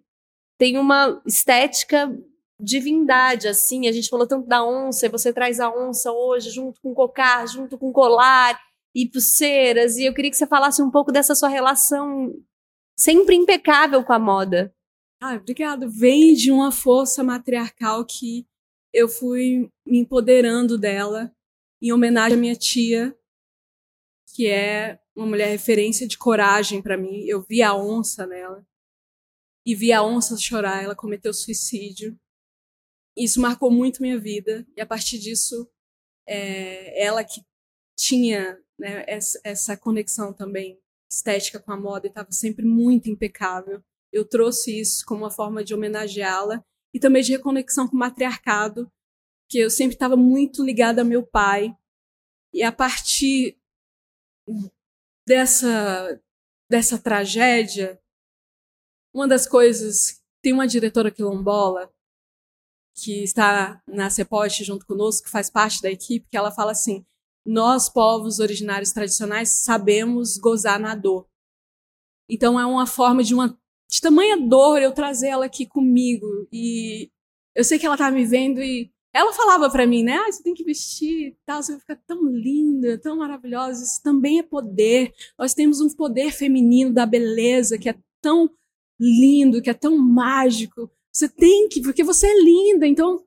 tem 0.56 0.78
uma 0.78 1.20
estética 1.26 2.10
divindade, 2.62 3.48
assim. 3.48 3.88
A 3.88 3.92
gente 3.92 4.08
falou 4.08 4.26
tanto 4.26 4.46
da 4.46 4.64
onça, 4.64 5.06
e 5.06 5.08
você 5.08 5.32
traz 5.32 5.60
a 5.60 5.70
onça 5.70 6.12
hoje 6.12 6.50
junto 6.50 6.80
com 6.80 6.94
cocar, 6.94 7.46
junto 7.48 7.78
com 7.78 7.92
colar 7.92 8.60
e 8.94 9.06
pulseiras. 9.08 9.96
E 9.96 10.04
eu 10.04 10.14
queria 10.14 10.30
que 10.30 10.36
você 10.36 10.46
falasse 10.46 10.82
um 10.82 10.90
pouco 10.90 11.12
dessa 11.12 11.34
sua 11.34 11.48
relação 11.48 12.34
sempre 12.98 13.34
impecável 13.34 14.04
com 14.04 14.12
a 14.12 14.18
moda. 14.18 14.74
Ah, 15.22 15.34
obrigado. 15.34 15.90
Vem 15.90 16.34
de 16.34 16.50
uma 16.50 16.72
força 16.72 17.22
matriarcal 17.22 18.04
que 18.04 18.46
eu 18.92 19.08
fui 19.08 19.70
me 19.86 19.98
empoderando 19.98 20.78
dela 20.78 21.32
em 21.80 21.92
homenagem 21.92 22.36
à 22.36 22.40
minha 22.40 22.56
tia, 22.56 23.16
que 24.34 24.46
é 24.46 24.98
uma 25.14 25.26
mulher 25.26 25.48
referência 25.48 26.06
de 26.06 26.18
coragem 26.18 26.82
para 26.82 26.96
mim. 26.96 27.24
Eu 27.26 27.42
vi 27.42 27.62
a 27.62 27.74
onça 27.74 28.26
nela 28.26 28.64
e 29.66 29.74
vi 29.74 29.92
a 29.92 30.02
onça 30.02 30.36
chorar. 30.36 30.82
Ela 30.82 30.96
cometeu 30.96 31.32
suicídio. 31.32 32.18
Isso 33.16 33.40
marcou 33.40 33.70
muito 33.70 34.02
minha 34.02 34.18
vida 34.18 34.66
e 34.76 34.80
a 34.80 34.86
partir 34.86 35.18
disso, 35.18 35.68
é, 36.26 37.04
ela 37.04 37.24
que 37.24 37.42
tinha 37.96 38.58
né, 38.78 39.04
essa, 39.06 39.76
conexão 39.76 40.32
também 40.32 40.80
estética 41.10 41.58
com 41.60 41.72
a 41.72 41.76
moda 41.76 42.06
e 42.06 42.08
estava 42.08 42.30
sempre 42.32 42.64
muito 42.64 43.10
impecável 43.10 43.82
eu 44.12 44.24
trouxe 44.24 44.80
isso 44.80 45.04
como 45.06 45.22
uma 45.22 45.30
forma 45.30 45.62
de 45.62 45.74
homenageá-la 45.74 46.64
e 46.92 46.98
também 46.98 47.22
de 47.22 47.32
reconexão 47.32 47.86
com 47.86 47.94
o 47.94 47.98
matriarcado, 47.98 48.90
que 49.48 49.58
eu 49.58 49.70
sempre 49.70 49.94
estava 49.94 50.16
muito 50.16 50.64
ligada 50.64 51.02
a 51.02 51.04
meu 51.04 51.24
pai. 51.24 51.76
E 52.52 52.62
a 52.62 52.72
partir 52.72 53.56
dessa 55.26 56.20
dessa 56.68 56.98
tragédia, 56.98 58.00
uma 59.12 59.26
das 59.26 59.46
coisas 59.46 60.22
tem 60.42 60.52
uma 60.52 60.68
diretora 60.68 61.10
quilombola 61.10 61.92
que 62.94 63.22
está 63.22 63.80
na 63.86 64.10
CEPOT 64.10 64.64
junto 64.64 64.86
conosco, 64.86 65.24
que 65.24 65.30
faz 65.30 65.50
parte 65.50 65.80
da 65.82 65.90
equipe, 65.90 66.28
que 66.30 66.36
ela 66.36 66.50
fala 66.50 66.72
assim: 66.72 67.04
nós 67.44 67.88
povos 67.88 68.38
originários 68.38 68.92
tradicionais 68.92 69.64
sabemos 69.64 70.36
gozar 70.36 70.78
na 70.78 70.94
dor. 70.94 71.26
Então 72.28 72.58
é 72.58 72.66
uma 72.66 72.86
forma 72.86 73.22
de 73.24 73.34
uma 73.34 73.58
de 73.90 74.00
tamanha 74.00 74.36
dor 74.36 74.80
eu 74.80 74.92
trazer 74.92 75.28
ela 75.28 75.46
aqui 75.46 75.66
comigo. 75.66 76.26
E 76.52 77.10
eu 77.54 77.64
sei 77.64 77.78
que 77.78 77.84
ela 77.84 77.96
tá 77.96 78.10
me 78.10 78.24
vendo 78.24 78.60
e 78.62 78.90
ela 79.12 79.32
falava 79.32 79.68
para 79.68 79.86
mim, 79.86 80.04
né? 80.04 80.16
Ah, 80.16 80.30
você 80.30 80.42
tem 80.42 80.54
que 80.54 80.62
vestir 80.62 81.36
tal, 81.44 81.62
você 81.62 81.72
vai 81.72 81.80
ficar 81.80 81.96
tão 82.06 82.24
linda, 82.26 82.96
tão 82.98 83.16
maravilhosa. 83.16 83.82
Isso 83.82 84.00
também 84.02 84.38
é 84.38 84.42
poder. 84.44 85.12
Nós 85.36 85.52
temos 85.54 85.80
um 85.80 85.88
poder 85.90 86.30
feminino 86.32 86.92
da 86.92 87.04
beleza 87.04 87.76
que 87.76 87.88
é 87.88 87.98
tão 88.22 88.48
lindo, 88.98 89.60
que 89.60 89.70
é 89.70 89.74
tão 89.74 89.98
mágico. 89.98 90.88
Você 91.12 91.28
tem 91.28 91.68
que, 91.68 91.82
porque 91.82 92.04
você 92.04 92.26
é 92.26 92.42
linda, 92.42 92.86
então 92.86 93.24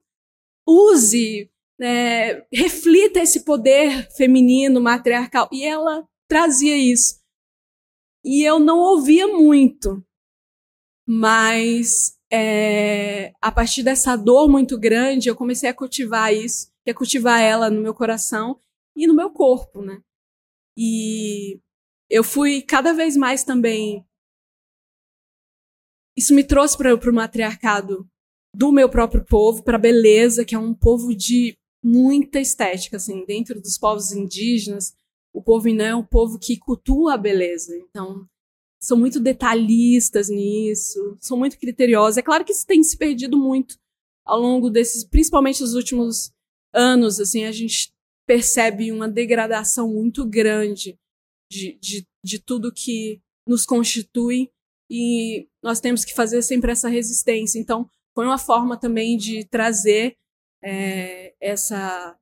use, 0.68 1.50
né, 1.78 2.42
reflita 2.52 3.20
esse 3.20 3.44
poder 3.44 4.10
feminino, 4.16 4.80
matriarcal. 4.80 5.50
E 5.52 5.64
ela 5.64 6.08
trazia 6.28 6.78
isso. 6.78 7.22
E 8.24 8.42
eu 8.44 8.58
não 8.58 8.80
ouvia 8.80 9.28
muito, 9.28 10.02
mas 11.06 12.18
é, 12.32 13.34
a 13.42 13.52
partir 13.52 13.84
dessa 13.84 14.16
dor 14.16 14.50
muito 14.50 14.80
grande, 14.80 15.30
eu 15.30 15.36
comecei 15.36 15.70
a 15.70 15.74
cultivar 15.74 16.34
isso, 16.34 16.72
que 16.84 16.92
é 16.92 16.94
cultivar 16.94 17.42
ela 17.42 17.70
no 17.70 17.82
meu 17.82 17.94
coração 17.94 18.58
e 18.96 19.06
no 19.06 19.14
meu 19.14 19.30
corpo, 19.30 19.82
né? 19.82 20.02
E 20.78 21.60
eu 22.10 22.24
fui 22.24 22.62
cada 22.62 22.94
vez 22.94 23.18
mais 23.18 23.44
também. 23.44 24.06
Isso 26.16 26.34
me 26.34 26.44
trouxe 26.44 26.78
para 26.78 26.94
o 26.94 27.14
matriarcado 27.14 28.08
do 28.56 28.72
meu 28.72 28.88
próprio 28.88 29.26
povo, 29.26 29.64
para 29.64 29.78
a 29.78 29.82
beleza, 29.82 30.46
que 30.46 30.54
é 30.54 30.60
um 30.60 30.74
povo 30.74 31.16
de 31.16 31.58
muita 31.84 32.40
estética, 32.40 32.98
assim, 32.98 33.26
dentro 33.26 33.60
dos 33.60 33.78
povos 33.78 34.12
indígenas. 34.12 34.94
O 35.34 35.42
povo 35.42 35.68
Inã 35.68 35.86
é 35.86 35.96
um 35.96 36.06
povo 36.06 36.38
que 36.38 36.58
cultua 36.58 37.16
a 37.16 37.18
beleza. 37.18 37.76
Então, 37.76 38.28
são 38.80 38.98
muito 38.98 39.20
detalhistas 39.20 40.30
nisso, 40.30 41.18
são 41.20 41.38
muito 41.38 41.58
criteriosos. 41.58 42.18
É 42.18 42.22
claro 42.22 42.46
que 42.46 42.52
isso 42.52 42.66
tem 42.66 42.84
se 42.84 42.98
perdido 42.98 43.38
muito 43.38 43.78
ao 44.26 44.40
longo 44.40 44.70
desses, 44.70 45.04
principalmente 45.04 45.62
nos 45.62 45.74
últimos 45.74 46.32
anos, 46.74 47.20
assim, 47.20 47.44
a 47.44 47.52
gente 47.52 47.92
percebe 48.26 48.92
uma 48.92 49.08
degradação 49.08 49.90
muito 49.90 50.26
grande 50.26 50.98
de, 51.52 51.78
de, 51.82 52.08
de 52.24 52.40
tudo 52.40 52.74
que 52.74 53.22
nos 53.48 53.66
constitui 53.66 54.50
e 54.96 55.48
nós 55.64 55.80
temos 55.80 56.06
que 56.06 56.14
fazer 56.14 56.44
sempre 56.44 56.72
essa 56.72 56.88
resistência. 56.88 57.58
Então, 57.58 57.90
foi 58.14 58.28
uma 58.28 58.38
forma 58.38 58.78
também 58.78 59.18
de 59.18 59.44
trazer 59.44 60.16
é, 60.64 61.34
essa, 61.42 62.16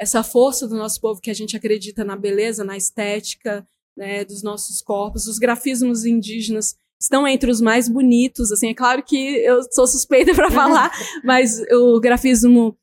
essa 0.00 0.22
força 0.22 0.66
do 0.66 0.74
nosso 0.74 0.98
povo 1.02 1.20
que 1.20 1.30
a 1.30 1.34
gente 1.34 1.54
acredita 1.54 2.02
na 2.02 2.16
beleza, 2.16 2.64
na 2.64 2.78
estética, 2.78 3.68
né, 3.94 4.24
dos 4.24 4.42
nossos 4.42 4.80
corpos. 4.80 5.26
Os 5.26 5.38
grafismos 5.38 6.06
indígenas 6.06 6.74
estão 6.98 7.28
entre 7.28 7.50
os 7.50 7.60
mais 7.60 7.90
bonitos. 7.90 8.50
Assim, 8.50 8.70
é 8.70 8.74
claro 8.74 9.02
que 9.02 9.16
eu 9.16 9.62
sou 9.70 9.86
suspeita 9.86 10.34
para 10.34 10.48
falar, 10.50 10.90
mas 11.22 11.60
o 11.72 12.00
grafismo 12.00 12.74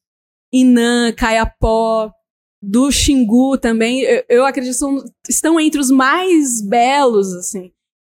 Inã, 0.54 1.12
Caiapó, 1.14 2.14
do 2.62 2.92
Xingu 2.92 3.58
também, 3.58 4.02
eu, 4.02 4.24
eu 4.30 4.46
acredito 4.46 4.76
são, 4.76 5.04
estão 5.28 5.60
entre 5.60 5.82
os 5.82 5.90
mais 5.90 6.62
belos, 6.62 7.34
assim. 7.34 7.72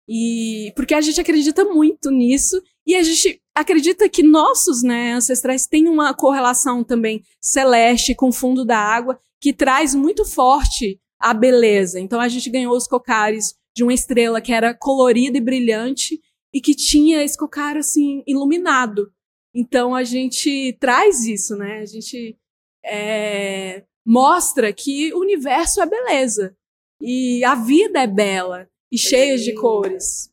E 0.09 0.73
porque 0.77 0.95
a 0.95 1.01
gente 1.01 1.21
acredita 1.21 1.65
muito 1.65 2.11
nisso 2.11 2.63
e 2.87 2.95
a 2.95 3.03
gente 3.03 3.43
acredita 3.55 4.09
que 4.09 4.23
nossos 4.23 4.83
né, 4.83 5.15
ancestrais 5.15 5.67
têm 5.67 5.89
uma 5.89 6.15
correlação 6.15 6.85
também 6.85 7.23
celeste 7.41 8.15
com 8.15 8.29
o 8.29 8.33
fundo 8.33 8.65
da 8.65 8.79
água 8.79 9.19
que 9.41 9.53
traz 9.53 9.95
muito 9.95 10.25
forte 10.25 11.01
a 11.19 11.35
beleza. 11.35 11.99
Então 11.99 12.21
a 12.21 12.29
gente 12.29 12.49
ganhou 12.49 12.77
os 12.77 12.87
cocares 12.87 13.55
de 13.75 13.83
uma 13.83 13.93
estrela 13.93 14.41
que 14.41 14.53
era 14.53 14.73
colorida 14.75 15.39
e 15.39 15.41
brilhante 15.41 16.21
e 16.55 16.61
que 16.61 16.75
tinha 16.75 17.23
esse 17.23 17.37
cocar 17.37 17.77
assim 17.77 18.23
iluminado. 18.27 19.11
Então 19.55 19.95
a 19.95 20.05
gente 20.05 20.77
traz 20.79 21.27
isso, 21.27 21.57
né? 21.57 21.81
A 21.81 21.87
gente 21.87 22.39
é, 22.85 23.85
mostra 24.07 24.73
que 24.73 25.13
o 25.13 25.19
universo 25.19 25.81
é 25.81 25.87
beleza. 25.87 26.57
E 27.01 27.45
a 27.45 27.55
vida 27.55 28.01
é 28.01 28.07
bela 28.07 28.69
e 28.97 28.99
cheia 28.99 29.37
de 29.37 29.55
cores. 29.55 30.33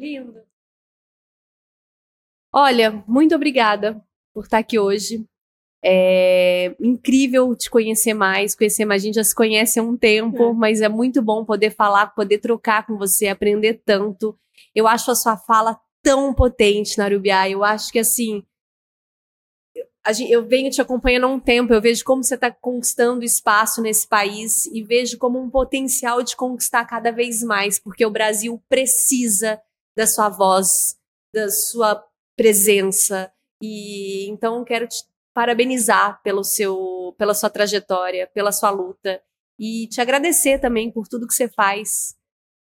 Lindo. 0.00 0.42
Olha, 2.52 3.04
muito 3.06 3.32
obrigada 3.34 4.04
por 4.34 4.44
estar 4.44 4.58
aqui 4.58 4.76
hoje. 4.76 5.24
É 5.84 6.74
incrível 6.80 7.54
te 7.54 7.70
conhecer 7.70 8.12
mais, 8.12 8.56
conhecer 8.56 8.84
mais. 8.84 9.02
A 9.02 9.06
gente 9.06 9.14
já 9.14 9.24
se 9.24 9.34
conhece 9.34 9.78
há 9.78 9.82
um 9.84 9.96
tempo, 9.96 10.50
é. 10.50 10.52
mas 10.52 10.80
é 10.80 10.88
muito 10.88 11.22
bom 11.22 11.44
poder 11.44 11.70
falar, 11.70 12.08
poder 12.08 12.38
trocar 12.38 12.84
com 12.84 12.98
você, 12.98 13.28
aprender 13.28 13.82
tanto. 13.84 14.36
Eu 14.74 14.88
acho 14.88 15.12
a 15.12 15.14
sua 15.14 15.36
fala 15.36 15.78
tão 16.02 16.34
potente, 16.34 16.98
Narubiá. 16.98 17.48
Eu 17.48 17.62
acho 17.62 17.92
que 17.92 18.00
assim. 18.00 18.42
Eu 20.30 20.46
venho 20.46 20.70
te 20.70 20.80
acompanhando 20.80 21.24
há 21.24 21.28
um 21.28 21.40
tempo, 21.40 21.72
eu 21.72 21.82
vejo 21.82 22.02
como 22.02 22.24
você 22.24 22.34
está 22.34 22.50
conquistando 22.50 23.22
espaço 23.22 23.82
nesse 23.82 24.08
país 24.08 24.64
e 24.66 24.82
vejo 24.82 25.18
como 25.18 25.38
um 25.38 25.50
potencial 25.50 26.22
de 26.22 26.34
conquistar 26.34 26.86
cada 26.86 27.10
vez 27.12 27.42
mais, 27.42 27.78
porque 27.78 28.06
o 28.06 28.10
Brasil 28.10 28.62
precisa 28.70 29.60
da 29.94 30.06
sua 30.06 30.30
voz, 30.30 30.96
da 31.34 31.50
sua 31.50 32.02
presença. 32.34 33.30
E 33.60 34.30
então 34.30 34.64
quero 34.64 34.88
te 34.88 35.04
parabenizar 35.34 36.22
pelo 36.22 36.42
seu, 36.42 37.14
pela 37.18 37.34
sua 37.34 37.50
trajetória, 37.50 38.26
pela 38.32 38.50
sua 38.50 38.70
luta 38.70 39.20
e 39.58 39.88
te 39.88 40.00
agradecer 40.00 40.58
também 40.58 40.90
por 40.90 41.06
tudo 41.06 41.26
que 41.26 41.34
você 41.34 41.48
faz, 41.48 42.16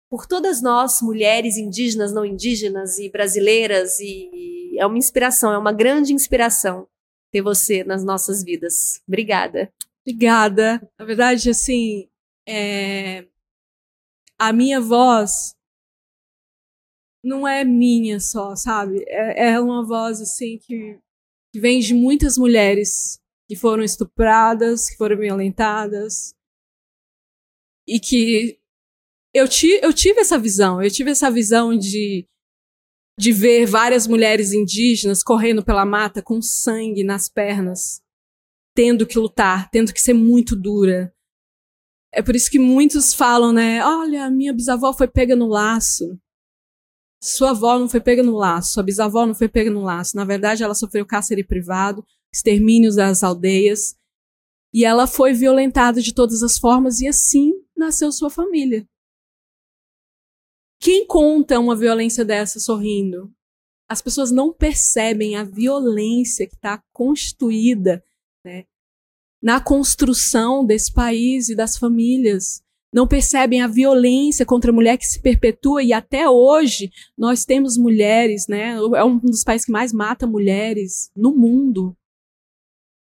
por 0.09 0.27
todas 0.27 0.63
nós, 0.63 1.03
mulheres 1.03 1.59
indígenas, 1.59 2.15
não 2.15 2.25
indígenas 2.25 2.99
e 2.99 3.11
brasileiras 3.11 4.01
e 4.01 4.79
é 4.79 4.87
uma 4.87 4.97
inspiração, 4.97 5.53
é 5.53 5.59
uma 5.59 5.73
grande 5.73 6.15
inspiração 6.15 6.89
ter 7.37 7.43
você 7.43 7.85
nas 7.85 8.03
nossas 8.03 8.43
vidas. 8.43 9.03
Obrigada. 9.07 9.73
Obrigada. 10.01 10.81
Na 10.99 11.05
verdade, 11.05 11.51
assim, 11.51 12.09
é... 12.49 13.27
a 14.39 14.53
minha 14.53 14.81
voz 14.81 15.55
não 17.23 17.47
é 17.47 17.65
minha 17.65 18.21
só, 18.21 18.55
sabe? 18.57 19.05
É, 19.09 19.51
é 19.51 19.61
uma 19.61 19.85
voz 19.85 20.21
assim 20.21 20.59
que 20.59 20.99
que 21.57 21.61
vem 21.61 21.81
de 21.81 21.95
muitas 21.95 22.37
mulheres 22.37 23.19
que 23.49 23.57
foram 23.57 23.83
estupradas, 23.83 24.91
que 24.91 24.97
foram 24.99 25.17
violentadas. 25.17 26.35
E 27.89 27.99
que 27.99 28.59
eu, 29.33 29.49
ti, 29.49 29.81
eu 29.83 29.91
tive 29.91 30.21
essa 30.21 30.39
visão, 30.39 30.83
eu 30.83 30.91
tive 30.91 31.13
essa 31.13 31.31
visão 31.31 31.75
de, 31.75 32.29
de 33.19 33.33
ver 33.33 33.67
várias 33.67 34.07
mulheres 34.07 34.53
indígenas 34.53 35.23
correndo 35.23 35.65
pela 35.65 35.87
mata 35.87 36.23
com 36.23 36.43
sangue 36.43 37.03
nas 37.03 37.29
pernas, 37.29 38.03
tendo 38.75 39.07
que 39.07 39.19
lutar, 39.19 39.71
tendo 39.71 39.93
que 39.93 40.01
ser 40.01 40.13
muito 40.13 40.55
dura. 40.55 41.15
É 42.13 42.23
por 42.23 42.37
isso 42.37 42.51
que 42.51 42.59
muitos 42.59 43.15
falam, 43.15 43.53
né? 43.53 43.85
Olha, 43.85 44.31
minha 44.31 44.53
bisavó 44.53 44.93
foi 44.93 45.09
pega 45.09 45.35
no 45.35 45.49
laço. 45.49 46.19
Sua 47.23 47.51
avó 47.51 47.79
não 47.79 47.89
foi 47.89 48.01
pega 48.01 48.23
no 48.23 48.37
laço, 48.37 48.75
sua 48.75 48.83
bisavó 48.83 49.27
não 49.27 49.35
foi 49.35 49.49
pega 49.49 49.71
no 49.71 49.83
laço. 49.83 50.17
Na 50.17 50.25
verdade, 50.25 50.63
ela 50.63 50.75
sofreu 50.75 51.07
cárcere 51.07 51.43
privado, 51.43 52.07
extermínios 52.33 52.97
das 52.97 53.23
aldeias, 53.23 53.97
e 54.73 54.85
ela 54.85 55.07
foi 55.07 55.33
violentada 55.33 56.03
de 56.03 56.13
todas 56.13 56.43
as 56.43 56.59
formas, 56.59 57.01
e 57.01 57.09
assim 57.09 57.55
nasceu 57.75 58.13
sua 58.13 58.29
família. 58.29 58.87
Quem 60.81 61.07
conta 61.07 61.59
uma 61.59 61.75
violência 61.75 62.25
dessa 62.25 62.61
sorrindo? 62.61 63.33
As 63.89 64.03
pessoas 64.03 64.31
não 64.31 64.53
percebem 64.53 65.37
a 65.37 65.45
violência 65.45 66.47
que 66.47 66.55
está 66.55 66.83
constituída 66.93 68.05
né, 68.45 68.65
na 69.43 69.61
construção 69.61 70.65
desse 70.65 70.93
país 70.93 71.49
e 71.49 71.55
das 71.55 71.77
famílias 71.77 72.63
não 72.93 73.07
percebem 73.07 73.61
a 73.61 73.67
violência 73.67 74.47
contra 74.47 74.71
a 74.71 74.75
mulher 74.75 74.97
que 74.97 75.05
se 75.05 75.21
perpetua 75.21 75.83
e 75.83 75.93
até 75.93 76.29
hoje 76.31 76.91
nós 77.17 77.45
temos 77.45 77.77
mulheres, 77.77 78.47
né? 78.49 78.71
É 78.71 79.05
um 79.05 79.19
dos 79.19 79.45
países 79.45 79.67
que 79.67 79.73
mais 79.73 79.93
mata 79.93 80.27
mulheres 80.27 81.11
no 81.15 81.37
mundo. 81.37 81.95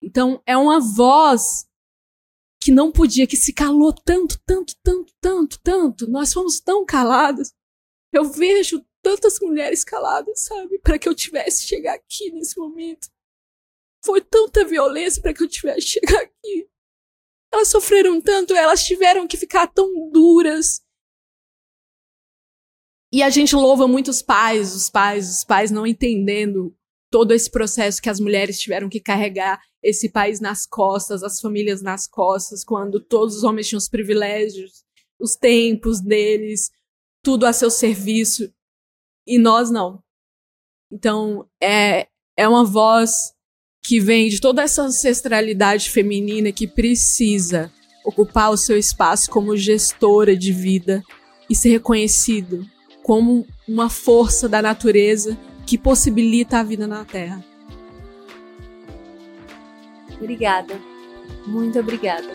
Então 0.02 0.40
é 0.46 0.56
uma 0.56 0.80
voz 0.80 1.66
que 2.64 2.72
não 2.72 2.90
podia, 2.90 3.26
que 3.26 3.36
se 3.36 3.52
calou 3.52 3.92
tanto, 3.92 4.40
tanto, 4.46 4.74
tanto, 4.82 5.12
tanto, 5.20 5.60
tanto. 5.60 6.10
Nós 6.10 6.32
fomos 6.32 6.60
tão 6.60 6.82
calados. 6.82 7.52
Eu 8.10 8.24
vejo 8.24 8.82
tantas 9.02 9.38
mulheres 9.38 9.84
caladas, 9.84 10.46
sabe? 10.46 10.78
Para 10.78 10.98
que 10.98 11.06
eu 11.06 11.14
tivesse 11.14 11.66
chegar 11.66 11.92
aqui 11.92 12.30
nesse 12.30 12.58
momento. 12.58 13.06
Foi 14.02 14.22
tanta 14.22 14.64
violência 14.64 15.20
para 15.20 15.34
que 15.34 15.42
eu 15.42 15.48
tivesse 15.48 15.82
chegar 15.88 16.22
aqui. 16.22 16.66
Elas 17.52 17.68
sofreram 17.68 18.18
tanto, 18.18 18.54
elas 18.54 18.82
tiveram 18.82 19.26
que 19.26 19.36
ficar 19.36 19.66
tão 19.66 20.10
duras. 20.10 20.80
E 23.12 23.22
a 23.22 23.28
gente 23.28 23.54
louva 23.54 23.86
muito 23.86 24.08
os 24.08 24.22
pais, 24.22 24.74
os 24.74 24.88
pais, 24.88 25.28
os 25.28 25.44
pais 25.44 25.70
não 25.70 25.86
entendendo 25.86 26.74
todo 27.10 27.32
esse 27.32 27.50
processo 27.50 28.00
que 28.00 28.08
as 28.08 28.18
mulheres 28.18 28.58
tiveram 28.58 28.88
que 28.88 29.00
carregar 29.00 29.62
esse 29.84 30.08
país 30.08 30.40
nas 30.40 30.64
costas, 30.64 31.22
as 31.22 31.38
famílias 31.38 31.82
nas 31.82 32.08
costas, 32.08 32.64
quando 32.64 32.98
todos 32.98 33.36
os 33.36 33.44
homens 33.44 33.68
tinham 33.68 33.78
os 33.78 33.88
privilégios, 33.88 34.82
os 35.20 35.36
tempos 35.36 36.00
deles, 36.00 36.70
tudo 37.22 37.44
a 37.44 37.52
seu 37.52 37.70
serviço, 37.70 38.50
e 39.26 39.38
nós 39.38 39.70
não. 39.70 40.02
Então, 40.90 41.46
é, 41.62 42.08
é 42.36 42.48
uma 42.48 42.64
voz 42.64 43.34
que 43.82 44.00
vem 44.00 44.28
de 44.30 44.40
toda 44.40 44.62
essa 44.62 44.82
ancestralidade 44.82 45.90
feminina 45.90 46.50
que 46.50 46.66
precisa 46.66 47.70
ocupar 48.04 48.50
o 48.50 48.56
seu 48.56 48.78
espaço 48.78 49.30
como 49.30 49.56
gestora 49.56 50.34
de 50.34 50.52
vida 50.52 51.02
e 51.48 51.54
ser 51.54 51.70
reconhecido 51.70 52.66
como 53.02 53.46
uma 53.68 53.90
força 53.90 54.48
da 54.48 54.62
natureza 54.62 55.38
que 55.66 55.76
possibilita 55.76 56.58
a 56.58 56.62
vida 56.62 56.86
na 56.86 57.04
Terra. 57.04 57.44
Obrigada. 60.24 60.80
Muito 61.46 61.78
obrigada. 61.78 62.34